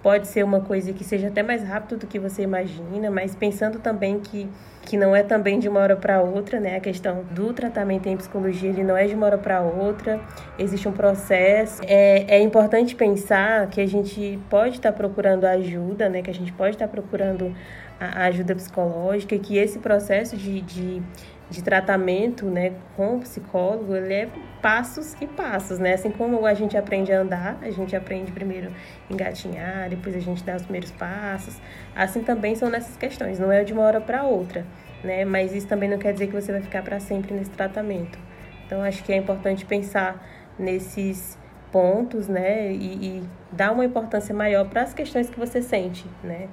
Pode 0.06 0.28
ser 0.28 0.44
uma 0.44 0.60
coisa 0.60 0.92
que 0.92 1.02
seja 1.02 1.26
até 1.26 1.42
mais 1.42 1.64
rápido 1.64 1.98
do 1.98 2.06
que 2.06 2.16
você 2.16 2.42
imagina, 2.42 3.10
mas 3.10 3.34
pensando 3.34 3.80
também 3.80 4.20
que 4.20 4.48
que 4.82 4.96
não 4.96 5.16
é 5.16 5.24
também 5.24 5.58
de 5.58 5.68
uma 5.68 5.80
hora 5.80 5.96
para 5.96 6.22
outra, 6.22 6.60
né? 6.60 6.76
A 6.76 6.80
questão 6.80 7.24
do 7.32 7.52
tratamento 7.52 8.08
em 8.08 8.16
psicologia, 8.16 8.70
ele 8.70 8.84
não 8.84 8.96
é 8.96 9.04
de 9.04 9.16
uma 9.16 9.26
hora 9.26 9.36
para 9.36 9.60
outra, 9.60 10.20
existe 10.56 10.86
um 10.86 10.92
processo. 10.92 11.82
É, 11.84 12.36
é 12.36 12.40
importante 12.40 12.94
pensar 12.94 13.66
que 13.66 13.80
a 13.80 13.86
gente 13.88 14.38
pode 14.48 14.76
estar 14.76 14.92
tá 14.92 14.96
procurando 14.96 15.44
ajuda, 15.44 16.08
né? 16.08 16.22
Que 16.22 16.30
a 16.30 16.34
gente 16.34 16.52
pode 16.52 16.76
estar 16.76 16.86
tá 16.86 16.92
procurando 16.92 17.52
a 17.98 18.26
ajuda 18.26 18.54
psicológica, 18.54 19.36
que 19.36 19.58
esse 19.58 19.80
processo 19.80 20.36
de, 20.36 20.60
de, 20.60 21.02
de 21.48 21.62
tratamento, 21.62 22.46
né, 22.46 22.72
com 22.96 23.16
o 23.16 23.20
psicólogo, 23.20 23.94
ele 23.94 24.12
é 24.12 24.28
passos 24.60 25.14
e 25.20 25.26
passos, 25.26 25.78
né? 25.78 25.94
Assim 25.94 26.10
como 26.10 26.44
a 26.44 26.54
gente 26.54 26.76
aprende 26.76 27.12
a 27.12 27.20
andar, 27.20 27.56
a 27.62 27.70
gente 27.70 27.94
aprende 27.94 28.32
primeiro 28.32 28.72
engatinhar, 29.08 29.88
depois 29.88 30.16
a 30.16 30.18
gente 30.18 30.42
dá 30.42 30.56
os 30.56 30.62
primeiros 30.62 30.90
passos. 30.90 31.60
Assim 31.94 32.22
também 32.22 32.56
são 32.56 32.68
nessas 32.68 32.96
questões, 32.96 33.38
não 33.38 33.52
é 33.52 33.62
de 33.62 33.72
uma 33.72 33.82
hora 33.82 34.00
para 34.00 34.24
outra, 34.24 34.66
né? 35.04 35.24
Mas 35.24 35.54
isso 35.54 35.68
também 35.68 35.88
não 35.88 35.98
quer 35.98 36.12
dizer 36.12 36.26
que 36.26 36.32
você 36.32 36.50
vai 36.50 36.60
ficar 36.60 36.82
para 36.82 36.98
sempre 36.98 37.32
nesse 37.32 37.50
tratamento. 37.50 38.18
Então 38.66 38.82
acho 38.82 39.04
que 39.04 39.12
é 39.12 39.16
importante 39.16 39.64
pensar 39.64 40.26
nesses 40.58 41.38
pontos, 41.70 42.26
né? 42.26 42.72
E, 42.72 43.18
e 43.18 43.24
dar 43.52 43.70
uma 43.70 43.84
importância 43.84 44.34
maior 44.34 44.68
para 44.68 44.82
as 44.82 44.92
questões 44.92 45.30
que 45.30 45.38
você 45.38 45.62
sente, 45.62 46.04
né? 46.24 46.48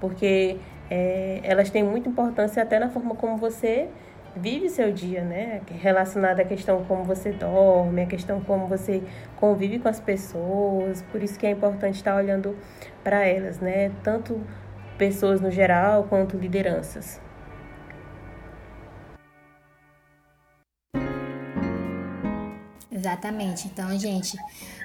Porque 0.00 0.56
é, 0.88 1.40
elas 1.42 1.68
têm 1.68 1.82
muita 1.82 2.08
importância 2.08 2.62
até 2.62 2.78
na 2.78 2.88
forma 2.88 3.16
como 3.16 3.36
você 3.36 3.88
vive 4.36 4.68
seu 4.68 4.92
dia, 4.92 5.24
né? 5.24 5.62
Relacionada 5.70 6.42
à 6.42 6.44
questão 6.44 6.84
como 6.84 7.04
você 7.04 7.32
dorme, 7.32 8.02
a 8.02 8.06
questão 8.06 8.40
como 8.40 8.66
você 8.66 9.02
convive 9.36 9.78
com 9.78 9.88
as 9.88 9.98
pessoas. 9.98 11.02
Por 11.10 11.22
isso 11.22 11.38
que 11.38 11.46
é 11.46 11.50
importante 11.50 11.96
estar 11.96 12.14
olhando 12.14 12.56
para 13.02 13.24
elas, 13.24 13.58
né? 13.60 13.90
Tanto 14.02 14.40
pessoas 14.98 15.40
no 15.40 15.50
geral 15.50 16.04
quanto 16.04 16.36
lideranças. 16.36 17.20
Exatamente. 22.90 23.68
Então, 23.68 23.96
gente, 23.98 24.36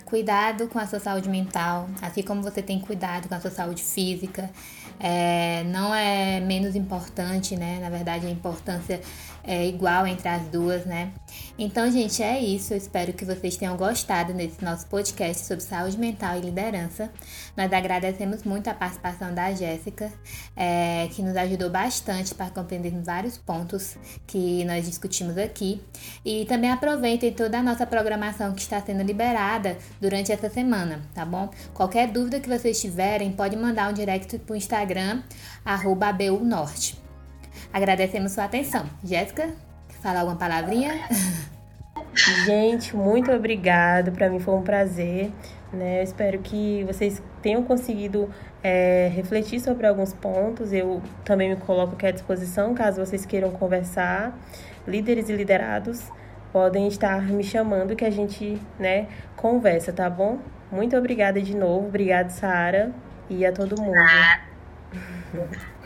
cuidado 0.06 0.68
com 0.68 0.78
a 0.78 0.86
sua 0.86 1.00
saúde 1.00 1.30
mental, 1.30 1.90
assim 2.02 2.22
como 2.22 2.44
você 2.44 2.62
tem 2.62 2.80
cuidado 2.80 3.28
com 3.28 3.36
a 3.36 3.40
sua 3.40 3.52
saúde 3.52 3.82
física. 3.84 4.50
É, 5.04 5.64
não 5.64 5.94
é 5.94 6.40
menos 6.40 6.76
importante, 6.76 7.56
né? 7.56 7.80
Na 7.82 7.90
verdade, 7.90 8.28
a 8.28 8.30
importância 8.30 9.02
é 9.44 9.66
igual 9.68 10.06
entre 10.06 10.28
as 10.28 10.44
duas, 10.44 10.86
né? 10.86 11.12
Então, 11.58 11.90
gente, 11.92 12.22
é 12.22 12.40
isso. 12.40 12.74
Eu 12.74 12.78
espero 12.78 13.14
que 13.14 13.26
vocês 13.26 13.56
tenham 13.56 13.76
gostado 13.76 14.34
desse 14.34 14.64
nosso 14.64 14.86
podcast 14.88 15.46
sobre 15.46 15.64
saúde 15.64 15.98
mental 15.98 16.38
e 16.38 16.42
liderança. 16.42 17.10
Nós 17.58 17.72
agradecemos 17.74 18.44
muito 18.44 18.68
a 18.68 18.74
participação 18.74 19.34
da 19.34 19.52
Jéssica, 19.54 20.12
é, 20.56 21.08
que 21.12 21.22
nos 21.22 21.36
ajudou 21.36 21.70
bastante 21.70 22.36
para 22.36 22.50
compreender 22.50 22.92
vários 23.02 23.38
pontos 23.38 23.98
que 24.28 24.64
nós 24.66 24.86
discutimos 24.86 25.38
aqui. 25.38 25.82
E 26.24 26.46
também 26.46 26.72
aproveitem 26.72 27.34
toda 27.34 27.60
a 27.60 27.64
nossa 27.64 27.86
programação 27.86 28.54
que 28.54 28.62
está 28.62 28.80
sendo 28.82 29.02
liberada 29.02 29.78
durante 30.00 30.32
essa 30.32 30.50
semana, 30.50 31.02
tá 31.14 31.26
bom? 31.26 31.50
Qualquer 31.74 32.08
dúvida 32.08 32.40
que 32.40 32.50
vocês 32.50 32.80
tiverem, 32.80 33.32
pode 33.32 33.56
mandar 33.56 33.90
um 33.90 33.94
direct 33.94 34.38
para 34.40 34.54
o 34.54 34.56
Instagram, 34.56 34.91
arroba 35.64 36.14
Norte. 36.42 37.02
Agradecemos 37.74 38.32
sua 38.32 38.46
atenção. 38.46 38.86
Jéssica, 39.04 39.50
fala 40.02 40.20
alguma 40.20 40.38
palavrinha? 40.38 40.94
Gente, 42.46 42.96
muito 42.96 43.32
obrigado. 43.32 44.12
Para 44.12 44.30
mim 44.30 44.40
foi 44.40 44.54
um 44.54 44.62
prazer. 44.62 45.32
Né? 45.72 46.00
Eu 46.00 46.04
espero 46.04 46.40
que 46.40 46.84
vocês 46.86 47.22
tenham 47.42 47.64
conseguido 47.64 48.30
é, 48.64 49.10
refletir 49.14 49.60
sobre 49.60 49.88
alguns 49.88 50.14
pontos. 50.14 50.74
Eu 50.74 51.02
também 51.24 51.50
me 51.50 51.56
coloco 51.56 51.94
aqui 51.94 52.06
à 52.06 52.12
disposição 52.12 52.74
caso 52.74 53.04
vocês 53.04 53.26
queiram 53.26 53.52
conversar. 53.52 54.38
Líderes 54.88 55.30
e 55.30 55.34
liderados 55.34 56.12
podem 56.52 56.88
estar 56.88 57.22
me 57.22 57.44
chamando 57.44 57.96
que 57.96 58.04
a 58.04 58.10
gente 58.10 58.60
né, 58.78 59.08
conversa, 59.36 59.94
tá 59.94 60.10
bom? 60.10 60.40
Muito 60.72 60.98
obrigada 60.98 61.42
de 61.42 61.56
novo. 61.56 61.88
Obrigada, 61.88 62.30
Sara, 62.30 62.92
e 63.30 63.46
a 63.46 63.52
todo 63.52 63.80
mundo. 63.82 63.96
Gracias. 65.34 65.81